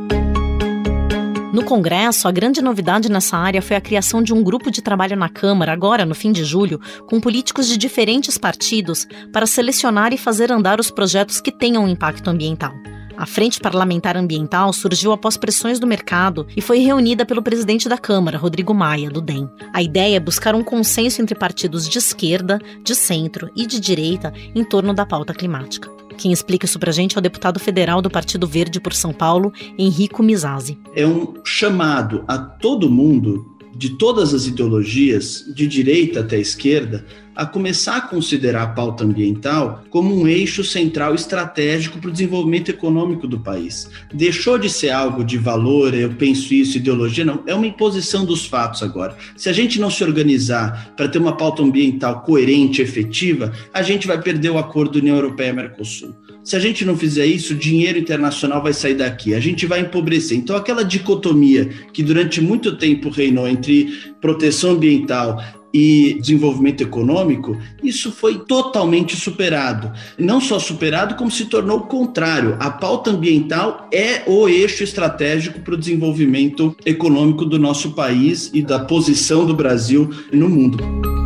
No 1.59 1.65
Congresso, 1.65 2.25
a 2.25 2.31
grande 2.31 2.61
novidade 2.61 3.11
nessa 3.11 3.35
área 3.35 3.61
foi 3.61 3.75
a 3.75 3.81
criação 3.81 4.23
de 4.23 4.33
um 4.33 4.41
grupo 4.41 4.71
de 4.71 4.81
trabalho 4.81 5.17
na 5.17 5.27
Câmara, 5.27 5.73
agora 5.73 6.05
no 6.05 6.15
fim 6.15 6.31
de 6.31 6.45
julho, 6.45 6.79
com 7.05 7.19
políticos 7.19 7.67
de 7.67 7.75
diferentes 7.75 8.37
partidos, 8.37 9.05
para 9.33 9.45
selecionar 9.45 10.13
e 10.13 10.17
fazer 10.17 10.53
andar 10.53 10.79
os 10.79 10.89
projetos 10.89 11.41
que 11.41 11.51
tenham 11.51 11.85
impacto 11.85 12.29
ambiental. 12.29 12.71
A 13.17 13.25
Frente 13.25 13.59
Parlamentar 13.59 14.15
Ambiental 14.15 14.71
surgiu 14.71 15.11
após 15.11 15.35
pressões 15.35 15.79
do 15.79 15.85
mercado 15.85 16.47
e 16.55 16.61
foi 16.61 16.79
reunida 16.79 17.25
pelo 17.25 17.43
presidente 17.43 17.89
da 17.89 17.97
Câmara, 17.97 18.37
Rodrigo 18.37 18.73
Maia, 18.73 19.09
do 19.09 19.19
DEM. 19.19 19.49
A 19.73 19.83
ideia 19.83 20.15
é 20.15 20.19
buscar 20.21 20.55
um 20.55 20.63
consenso 20.63 21.21
entre 21.21 21.35
partidos 21.35 21.89
de 21.89 21.97
esquerda, 21.97 22.57
de 22.85 22.95
centro 22.95 23.51
e 23.53 23.67
de 23.67 23.81
direita 23.81 24.31
em 24.55 24.63
torno 24.63 24.93
da 24.93 25.05
pauta 25.05 25.33
climática. 25.33 25.98
Quem 26.19 26.33
explica 26.33 26.65
isso 26.65 26.77
pra 26.77 26.91
gente 26.91 27.15
é 27.15 27.19
o 27.19 27.21
deputado 27.21 27.61
federal 27.61 28.01
do 28.01 28.09
Partido 28.09 28.45
Verde 28.45 28.81
por 28.81 28.93
São 28.93 29.13
Paulo, 29.13 29.53
Henrico 29.77 30.21
Mizazzi. 30.21 30.77
É 30.93 31.07
um 31.07 31.35
chamado 31.45 32.25
a 32.27 32.37
todo 32.37 32.89
mundo, 32.89 33.55
de 33.73 33.91
todas 33.91 34.33
as 34.33 34.45
ideologias, 34.45 35.45
de 35.55 35.65
direita 35.65 36.19
até 36.19 36.37
esquerda, 36.37 37.05
a 37.39 37.45
começar 37.45 37.95
a 37.95 38.01
considerar 38.01 38.63
a 38.63 38.67
pauta 38.67 39.05
ambiental 39.05 39.85
como 39.89 40.13
um 40.13 40.27
eixo 40.27 40.61
central 40.61 41.15
estratégico 41.15 41.97
para 41.97 42.09
o 42.09 42.11
desenvolvimento 42.11 42.67
econômico 42.67 43.25
do 43.25 43.39
país. 43.39 43.89
Deixou 44.13 44.57
de 44.57 44.69
ser 44.69 44.89
algo 44.89 45.23
de 45.23 45.37
valor, 45.37 45.93
eu 45.93 46.09
penso 46.09 46.53
isso, 46.53 46.75
ideologia, 46.75 47.23
não, 47.23 47.41
é 47.47 47.55
uma 47.55 47.65
imposição 47.65 48.25
dos 48.25 48.45
fatos 48.45 48.83
agora. 48.83 49.15
Se 49.37 49.47
a 49.47 49.53
gente 49.53 49.79
não 49.79 49.89
se 49.89 50.03
organizar 50.03 50.93
para 50.97 51.07
ter 51.07 51.17
uma 51.17 51.37
pauta 51.37 51.63
ambiental 51.63 52.23
coerente, 52.23 52.81
efetiva, 52.81 53.53
a 53.73 53.81
gente 53.81 54.05
vai 54.05 54.21
perder 54.21 54.49
o 54.49 54.57
acordo 54.57 54.99
União 54.99 55.15
Europeia-Mercosul. 55.15 56.13
Se 56.43 56.55
a 56.55 56.59
gente 56.59 56.83
não 56.83 56.97
fizer 56.97 57.25
isso, 57.25 57.53
o 57.53 57.57
dinheiro 57.57 57.99
internacional 57.99 58.61
vai 58.61 58.73
sair 58.73 58.95
daqui, 58.95 59.33
a 59.33 59.39
gente 59.39 59.65
vai 59.65 59.81
empobrecer. 59.81 60.37
Então, 60.37 60.55
aquela 60.55 60.83
dicotomia 60.83 61.69
que 61.93 62.01
durante 62.01 62.41
muito 62.41 62.75
tempo 62.75 63.09
reinou 63.09 63.47
entre 63.47 63.93
proteção 64.19 64.71
ambiental 64.71 65.41
e 65.73 66.17
desenvolvimento 66.19 66.81
econômico, 66.81 67.57
isso 67.83 68.11
foi 68.11 68.39
totalmente 68.39 69.15
superado. 69.15 69.91
Não 70.17 70.41
só 70.41 70.59
superado, 70.59 71.15
como 71.15 71.29
se 71.29 71.45
tornou 71.45 71.79
o 71.79 71.87
contrário. 71.87 72.57
A 72.59 72.69
pauta 72.69 73.11
ambiental 73.11 73.87
é 73.91 74.23
o 74.25 74.47
eixo 74.47 74.83
estratégico 74.83 75.59
para 75.61 75.73
o 75.73 75.77
desenvolvimento 75.77 76.75
econômico 76.85 77.45
do 77.45 77.59
nosso 77.59 77.91
país 77.91 78.49
e 78.53 78.61
da 78.61 78.79
posição 78.79 79.45
do 79.45 79.53
Brasil 79.53 80.09
no 80.31 80.49
mundo. 80.49 81.18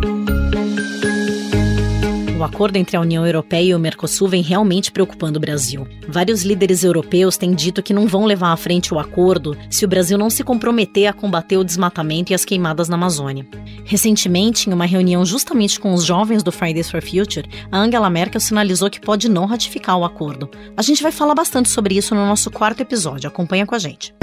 O 2.44 2.46
acordo 2.46 2.76
entre 2.76 2.98
a 2.98 3.00
União 3.00 3.26
Europeia 3.26 3.70
e 3.70 3.74
o 3.74 3.80
Mercosul 3.80 4.28
vem 4.28 4.42
realmente 4.42 4.92
preocupando 4.92 5.38
o 5.38 5.40
Brasil. 5.40 5.88
Vários 6.10 6.44
líderes 6.44 6.84
europeus 6.84 7.38
têm 7.38 7.54
dito 7.54 7.82
que 7.82 7.94
não 7.94 8.06
vão 8.06 8.26
levar 8.26 8.52
à 8.52 8.58
frente 8.58 8.94
o 8.94 9.00
acordo 9.00 9.58
se 9.70 9.86
o 9.86 9.88
Brasil 9.88 10.18
não 10.18 10.30
se 10.30 10.44
comprometer 10.44 11.08
a 11.08 11.14
combater 11.14 11.56
o 11.56 11.64
desmatamento 11.64 12.34
e 12.34 12.36
as 12.36 12.44
queimadas 12.44 12.90
na 12.90 12.96
Amazônia. 12.96 13.48
Recentemente, 13.86 14.70
em 14.70 14.74
uma 14.74 14.86
reunião 14.86 15.26
justamente 15.26 15.80
com 15.80 15.94
os 15.94 16.04
jovens 16.04 16.44
do 16.44 16.52
Fridays 16.52 16.92
for 16.92 17.02
Future, 17.02 17.48
a 17.72 17.80
Angela 17.80 18.10
Merkel 18.10 18.42
sinalizou 18.42 18.90
que 18.90 19.00
pode 19.00 19.30
não 19.30 19.46
ratificar 19.46 19.98
o 19.98 20.04
acordo. 20.04 20.50
A 20.76 20.82
gente 20.82 21.02
vai 21.02 21.14
falar 21.14 21.36
bastante 21.36 21.70
sobre 21.70 21.96
isso 21.96 22.14
no 22.14 22.28
nosso 22.28 22.52
quarto 22.52 22.82
episódio. 22.82 23.30
Acompanha 23.30 23.66
com 23.66 23.74
a 23.74 23.80
gente. 23.80 24.14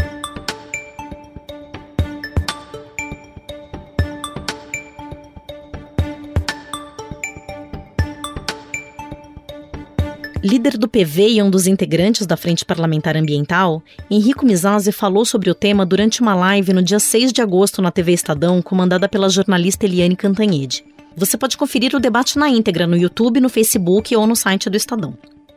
Líder 10.42 10.79
do 10.79 10.88
PV 10.88 11.33
e 11.33 11.42
um 11.42 11.50
dos 11.50 11.66
integrantes 11.66 12.26
da 12.26 12.35
Frente 12.35 12.64
Parlamentar 12.64 13.14
Ambiental, 13.14 13.83
Henrico 14.11 14.46
Mizazzi 14.46 14.90
falou 14.90 15.26
sobre 15.26 15.50
o 15.50 15.55
tema 15.55 15.85
durante 15.85 16.22
uma 16.22 16.35
live 16.35 16.72
no 16.72 16.83
dia 16.83 16.98
6 16.98 17.31
de 17.31 17.42
agosto 17.42 17.83
na 17.83 17.90
TV 17.90 18.14
Estadão, 18.14 18.62
comandada 18.62 19.07
pela 19.07 19.29
jornalista 19.29 19.85
Eliane 19.85 20.16
Cantanhede. 20.16 20.83
Você 21.14 21.37
pode 21.37 21.59
conferir 21.59 21.94
o 21.94 22.00
debate 22.00 22.38
na 22.38 22.48
íntegra 22.48 22.87
no 22.87 22.96
YouTube, 22.96 23.38
no 23.38 23.50
Facebook 23.50 24.16
ou 24.16 24.26
no 24.26 24.35
site 24.35 24.70
do 24.70 24.79
Estadão. 24.79 25.12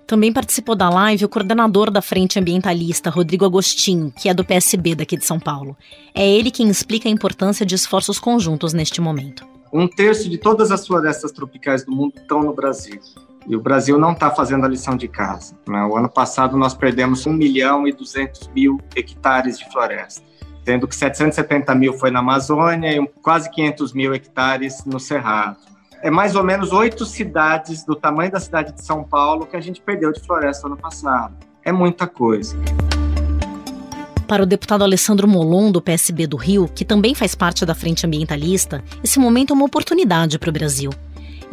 Também 0.06 0.34
participou 0.34 0.76
da 0.76 0.90
live 0.90 1.24
o 1.24 1.30
coordenador 1.30 1.90
da 1.90 2.02
Frente 2.02 2.38
Ambientalista, 2.38 3.10
Rodrigo 3.10 3.46
Agostinho, 3.46 4.12
que 4.12 4.28
é 4.28 4.34
do 4.34 4.44
PSB 4.44 4.96
daqui 4.96 5.16
de 5.16 5.26
São 5.26 5.40
Paulo. 5.40 5.78
É 6.14 6.30
ele 6.30 6.52
quem 6.52 6.68
explica 6.68 7.08
a 7.08 7.12
importância 7.12 7.66
de 7.66 7.74
esforços 7.74 8.20
conjuntos 8.20 8.74
neste 8.74 9.00
momento. 9.00 9.48
Um 9.72 9.88
terço 9.88 10.30
de 10.30 10.38
todas 10.38 10.72
as 10.72 10.86
florestas 10.86 11.32
tropicais 11.32 11.86
do 11.86 11.92
mundo 11.92 12.16
estão 12.18 12.44
no 12.44 12.54
Brasil. 12.54 13.00
E 13.48 13.56
o 13.56 13.62
Brasil 13.62 13.98
não 13.98 14.14
está 14.14 14.32
fazendo 14.32 14.66
a 14.66 14.70
lição 14.70 14.96
de 14.96 15.08
casa. 15.08 15.56
Né? 15.68 15.84
O 15.84 15.98
ano 15.98 16.10
passado 16.10 16.58
nós 16.58 16.74
perdemos 16.74 17.26
1 17.26 17.34
milhão 17.34 17.88
e 17.88 17.92
200 17.92 18.50
mil 18.56 18.80
hectares 18.96 19.60
de 19.60 19.70
floresta, 19.72 20.24
sendo 20.66 20.88
que 20.88 20.96
770 20.96 21.76
mil 21.76 21.94
foi 21.94 22.10
na 22.10 22.20
Amazônia 22.20 22.96
e 22.96 23.08
quase 23.22 23.50
500 23.50 23.94
mil 23.94 24.14
hectares 24.14 24.86
no 24.86 25.00
Cerrado. 25.00 25.58
É 26.02 26.12
mais 26.12 26.36
ou 26.36 26.44
menos 26.44 26.72
oito 26.72 27.06
cidades 27.06 27.86
do 27.86 27.96
tamanho 27.96 28.32
da 28.32 28.40
cidade 28.40 28.74
de 28.74 28.84
São 28.84 29.04
Paulo 29.04 29.46
que 29.46 29.56
a 29.56 29.62
gente 29.62 29.82
perdeu 29.82 30.12
de 30.12 30.20
floresta 30.22 30.68
ano 30.68 30.78
passado. 30.78 31.34
É 31.64 31.72
muita 31.72 32.08
coisa. 32.08 32.58
Para 34.28 34.44
o 34.44 34.46
deputado 34.46 34.84
Alessandro 34.84 35.28
Molon, 35.28 35.72
do 35.72 35.82
PSB 35.82 36.28
do 36.28 36.38
Rio, 36.38 36.68
que 36.68 36.84
também 36.84 37.14
faz 37.14 37.36
parte 37.36 37.66
da 37.66 37.76
Frente 37.76 38.06
Ambientalista, 38.06 38.84
esse 39.04 39.20
momento 39.20 39.52
é 39.52 39.54
uma 39.54 39.66
oportunidade 39.66 40.40
para 40.40 40.50
o 40.50 40.54
Brasil. 40.54 40.90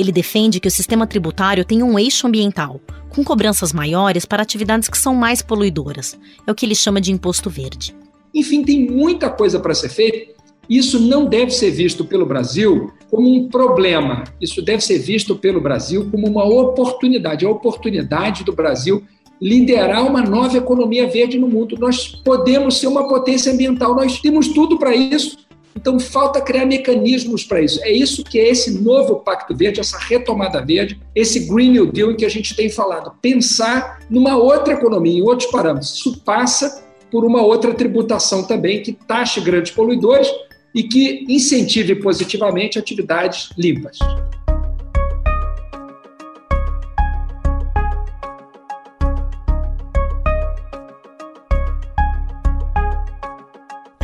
Ele 0.00 0.10
defende 0.10 0.60
que 0.60 0.66
o 0.66 0.70
sistema 0.70 1.06
tributário 1.06 1.62
tenha 1.62 1.84
um 1.84 1.98
eixo 1.98 2.26
ambiental, 2.26 2.80
com 3.10 3.22
cobranças 3.22 3.70
maiores 3.70 4.24
para 4.24 4.42
atividades 4.42 4.88
que 4.88 4.96
são 4.96 5.14
mais 5.14 5.42
poluidoras. 5.42 6.18
É 6.46 6.50
o 6.50 6.54
que 6.54 6.64
ele 6.64 6.74
chama 6.74 7.02
de 7.02 7.12
imposto 7.12 7.50
verde. 7.50 7.94
Enfim, 8.34 8.64
tem 8.64 8.90
muita 8.90 9.28
coisa 9.28 9.60
para 9.60 9.74
ser 9.74 9.90
feita. 9.90 10.32
Isso 10.70 10.98
não 10.98 11.26
deve 11.26 11.50
ser 11.50 11.70
visto 11.70 12.02
pelo 12.02 12.24
Brasil 12.24 12.90
como 13.10 13.28
um 13.28 13.50
problema. 13.50 14.24
Isso 14.40 14.62
deve 14.62 14.82
ser 14.82 15.00
visto 15.00 15.36
pelo 15.36 15.60
Brasil 15.60 16.08
como 16.10 16.26
uma 16.26 16.44
oportunidade 16.44 17.44
a 17.44 17.50
oportunidade 17.50 18.42
do 18.42 18.54
Brasil 18.54 19.04
liderar 19.38 20.06
uma 20.06 20.22
nova 20.22 20.56
economia 20.56 21.06
verde 21.06 21.38
no 21.38 21.46
mundo. 21.46 21.76
Nós 21.78 22.08
podemos 22.08 22.78
ser 22.78 22.86
uma 22.86 23.06
potência 23.06 23.52
ambiental, 23.52 23.94
nós 23.94 24.18
temos 24.18 24.48
tudo 24.48 24.78
para 24.78 24.96
isso. 24.96 25.36
Então, 25.76 25.98
falta 25.98 26.40
criar 26.40 26.66
mecanismos 26.66 27.44
para 27.44 27.61
isso. 27.61 27.83
É 27.83 27.92
isso 27.92 28.24
que 28.24 28.38
é 28.38 28.48
esse 28.48 28.83
novo 28.83 29.16
Pacto 29.16 29.56
Verde, 29.56 29.80
essa 29.80 29.98
retomada 29.98 30.64
verde, 30.64 31.00
esse 31.14 31.48
Green 31.48 31.70
New 31.70 31.87
Deal 31.92 32.11
em 32.11 32.16
que 32.16 32.24
a 32.24 32.28
gente 32.28 32.54
tem 32.54 32.68
falado. 32.68 33.12
Pensar 33.22 34.00
numa 34.11 34.37
outra 34.37 34.74
economia, 34.74 35.18
em 35.18 35.22
outros 35.22 35.50
parâmetros. 35.50 35.94
Isso 35.94 36.20
passa 36.20 36.85
por 37.11 37.24
uma 37.24 37.42
outra 37.42 37.74
tributação 37.74 38.44
também 38.44 38.83
que 38.83 38.92
taxe 38.92 39.40
grandes 39.40 39.72
poluidores 39.72 40.28
e 40.74 40.85
que 40.85 41.24
incentive 41.28 41.96
positivamente 41.96 42.78
atividades 42.78 43.50
limpas. 43.59 43.98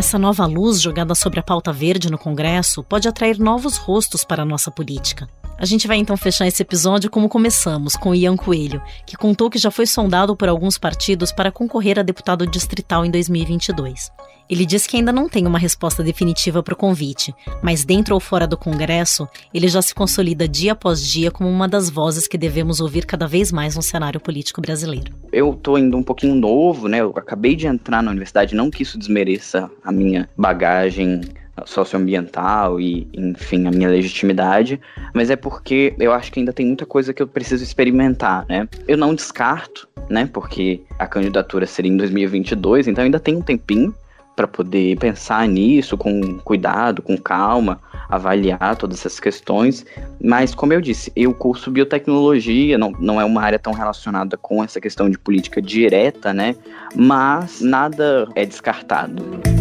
Essa 0.06 0.20
nova 0.20 0.46
luz 0.46 0.80
jogada 0.80 1.16
sobre 1.16 1.40
a 1.40 1.42
pauta 1.42 1.72
verde 1.72 2.08
no 2.08 2.16
Congresso 2.16 2.84
pode 2.84 3.08
atrair 3.08 3.40
novos 3.40 3.76
rostos 3.76 4.22
para 4.22 4.44
a 4.44 4.46
nossa 4.46 4.70
política. 4.70 5.28
A 5.58 5.64
gente 5.64 5.88
vai 5.88 5.96
então 5.96 6.16
fechar 6.18 6.46
esse 6.46 6.62
episódio 6.62 7.10
como 7.10 7.30
começamos, 7.30 7.96
com 7.96 8.14
Ian 8.14 8.36
Coelho, 8.36 8.82
que 9.06 9.16
contou 9.16 9.48
que 9.48 9.58
já 9.58 9.70
foi 9.70 9.86
sondado 9.86 10.36
por 10.36 10.50
alguns 10.50 10.76
partidos 10.76 11.32
para 11.32 11.50
concorrer 11.50 11.98
a 11.98 12.02
deputado 12.02 12.46
distrital 12.46 13.06
em 13.06 13.10
2022. 13.10 14.12
Ele 14.50 14.66
diz 14.66 14.86
que 14.86 14.98
ainda 14.98 15.10
não 15.10 15.30
tem 15.30 15.46
uma 15.46 15.58
resposta 15.58 16.02
definitiva 16.04 16.62
para 16.62 16.74
o 16.74 16.76
convite, 16.76 17.34
mas 17.62 17.86
dentro 17.86 18.14
ou 18.14 18.20
fora 18.20 18.46
do 18.46 18.56
Congresso, 18.56 19.26
ele 19.52 19.66
já 19.66 19.80
se 19.80 19.94
consolida 19.94 20.46
dia 20.46 20.72
após 20.72 21.02
dia 21.02 21.30
como 21.30 21.48
uma 21.48 21.66
das 21.66 21.88
vozes 21.88 22.28
que 22.28 22.36
devemos 22.36 22.78
ouvir 22.80 23.06
cada 23.06 23.26
vez 23.26 23.50
mais 23.50 23.74
no 23.74 23.82
cenário 23.82 24.20
político 24.20 24.60
brasileiro. 24.60 25.14
Eu 25.32 25.54
tô 25.54 25.76
ainda 25.76 25.96
um 25.96 26.02
pouquinho 26.02 26.34
novo, 26.34 26.86
né? 26.86 27.00
Eu 27.00 27.14
acabei 27.16 27.56
de 27.56 27.66
entrar 27.66 28.02
na 28.02 28.10
universidade, 28.10 28.54
não 28.54 28.70
que 28.70 28.82
isso 28.82 28.98
desmereça 28.98 29.70
a 29.82 29.90
minha 29.90 30.28
bagagem 30.36 31.22
socioambiental 31.64 32.80
e, 32.80 33.08
enfim, 33.14 33.66
a 33.66 33.70
minha 33.70 33.88
legitimidade, 33.88 34.80
mas 35.14 35.30
é 35.30 35.36
porque 35.36 35.94
eu 35.98 36.12
acho 36.12 36.30
que 36.30 36.40
ainda 36.40 36.52
tem 36.52 36.66
muita 36.66 36.84
coisa 36.84 37.14
que 37.14 37.22
eu 37.22 37.26
preciso 37.26 37.64
experimentar, 37.64 38.44
né? 38.48 38.68
Eu 38.86 38.96
não 38.96 39.14
descarto, 39.14 39.88
né? 40.08 40.28
Porque 40.32 40.82
a 40.98 41.06
candidatura 41.06 41.66
seria 41.66 41.90
em 41.90 41.96
2022, 41.96 42.88
então 42.88 43.04
ainda 43.04 43.18
tem 43.18 43.36
um 43.36 43.42
tempinho 43.42 43.94
para 44.36 44.46
poder 44.46 44.98
pensar 44.98 45.48
nisso 45.48 45.96
com 45.96 46.38
cuidado, 46.40 47.00
com 47.00 47.16
calma, 47.16 47.80
avaliar 48.06 48.76
todas 48.76 48.98
essas 48.98 49.18
questões. 49.18 49.86
Mas, 50.22 50.54
como 50.54 50.74
eu 50.74 50.80
disse, 50.80 51.10
eu 51.16 51.32
curso 51.32 51.70
biotecnologia, 51.70 52.76
não, 52.76 52.92
não 53.00 53.18
é 53.18 53.24
uma 53.24 53.40
área 53.40 53.58
tão 53.58 53.72
relacionada 53.72 54.36
com 54.36 54.62
essa 54.62 54.78
questão 54.78 55.08
de 55.08 55.18
política 55.18 55.62
direta, 55.62 56.34
né? 56.34 56.54
Mas 56.94 57.62
nada 57.62 58.28
é 58.34 58.44
descartado. 58.44 59.55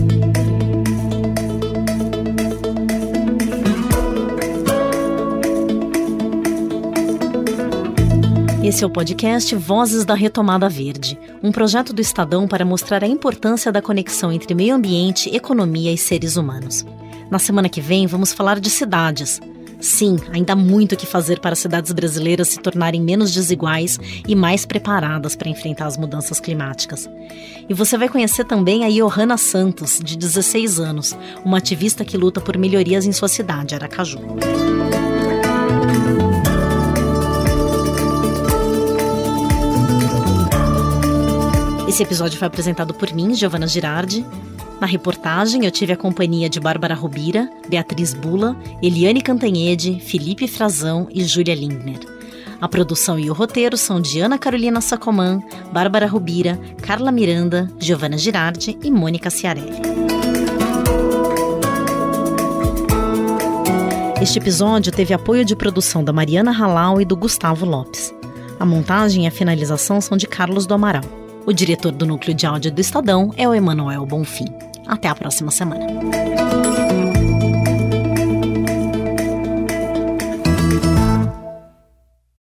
Esse 8.66 8.84
é 8.84 8.88
o 8.88 8.90
podcast 8.90 9.56
Vozes 9.56 10.06
da 10.06 10.16
Retomada 10.16 10.68
Verde, 10.68 11.20
um 11.44 11.52
projeto 11.52 11.94
do 11.94 12.02
Estadão 12.02 12.48
para 12.48 12.66
mostrar 12.66 13.04
a 13.04 13.08
importância 13.08 13.72
da 13.72 13.80
conexão 13.80 14.32
entre 14.32 14.56
meio 14.56 14.74
ambiente, 14.74 15.30
economia 15.30 15.94
e 15.94 15.98
seres 16.00 16.36
humanos. 16.36 16.84
Na 17.30 17.38
semana 17.38 17.70
que 17.70 17.80
vem, 17.80 18.08
vamos 18.08 18.34
falar 18.34 18.60
de 18.60 18.72
cidades. 18.72 19.40
Sim, 19.80 20.18
ainda 20.32 20.54
há 20.54 20.56
muito 20.56 20.94
o 20.94 20.98
que 20.98 21.06
fazer 21.06 21.40
para 21.40 21.54
as 21.54 21.60
cidades 21.60 21.92
brasileiras 21.92 22.48
se 22.48 22.60
tornarem 22.60 23.00
menos 23.00 23.32
desiguais 23.32 24.00
e 24.28 24.34
mais 24.34 24.66
preparadas 24.66 25.36
para 25.36 25.48
enfrentar 25.48 25.86
as 25.86 25.96
mudanças 25.96 26.40
climáticas. 26.40 27.08
E 27.70 27.74
você 27.74 28.00
vai 28.00 28.10
conhecer 28.10 28.46
também 28.46 28.84
a 28.84 28.90
Johanna 28.90 29.38
Santos, 29.38 30.00
de 30.04 30.18
16 30.18 30.80
anos, 30.80 31.16
uma 31.46 31.60
ativista 31.60 32.04
que 32.04 32.18
luta 32.18 32.42
por 32.42 32.58
melhorias 32.58 33.06
em 33.06 33.12
sua 33.12 33.28
cidade, 33.28 33.76
Aracaju. 33.76 34.18
Esse 41.96 42.04
episódio 42.04 42.38
foi 42.38 42.46
apresentado 42.46 42.94
por 42.94 43.14
mim, 43.14 43.34
Giovana 43.34 43.66
Girardi. 43.66 44.26
Na 44.82 44.86
reportagem, 44.86 45.64
eu 45.64 45.72
tive 45.72 45.94
a 45.94 45.96
companhia 45.96 46.50
de 46.50 46.60
Bárbara 46.60 46.94
Rubira, 46.94 47.50
Beatriz 47.70 48.14
Bula, 48.14 48.54
Eliane 48.84 49.22
Cantanhede, 49.22 50.02
Felipe 50.02 50.46
Frazão 50.46 51.08
e 51.10 51.24
Júlia 51.24 51.56
Lindner. 51.56 52.02
A 52.60 52.68
produção 52.68 53.18
e 53.18 53.30
o 53.30 53.34
roteiro 53.34 53.78
são 53.78 54.02
de 54.02 54.20
Ana 54.20 54.38
Carolina 54.38 54.82
Sacomã, 54.82 55.42
Bárbara 55.72 56.06
Rubira, 56.06 56.60
Carla 56.82 57.14
Miranda, 57.14 57.72
Giovana 57.80 58.18
Girardi 58.18 58.78
e 58.84 58.92
Mônica 58.92 59.30
Ciarelli. 59.30 59.80
Este 64.22 64.38
episódio 64.38 64.92
teve 64.92 65.14
apoio 65.14 65.46
de 65.46 65.56
produção 65.56 66.04
da 66.04 66.12
Mariana 66.12 66.52
Halal 66.52 67.00
e 67.00 67.06
do 67.06 67.16
Gustavo 67.16 67.66
Lopes. 67.66 68.14
A 68.60 68.66
montagem 68.66 69.24
e 69.24 69.28
a 69.28 69.32
finalização 69.32 70.02
são 70.02 70.18
de 70.18 70.28
Carlos 70.28 70.68
do 70.68 70.74
Amaral. 70.74 71.25
O 71.46 71.54
diretor 71.54 71.92
do 71.92 72.08
núcleo 72.08 72.34
de 72.34 72.46
áudio 72.46 72.72
do 72.72 72.82
Estadão 72.82 73.32
é 73.38 73.48
o 73.48 73.54
Emanuel 73.54 74.04
Bonfim. 74.06 74.48
Até 74.88 75.08
a 75.08 75.16
próxima 75.16 75.52
semana. 75.52 75.86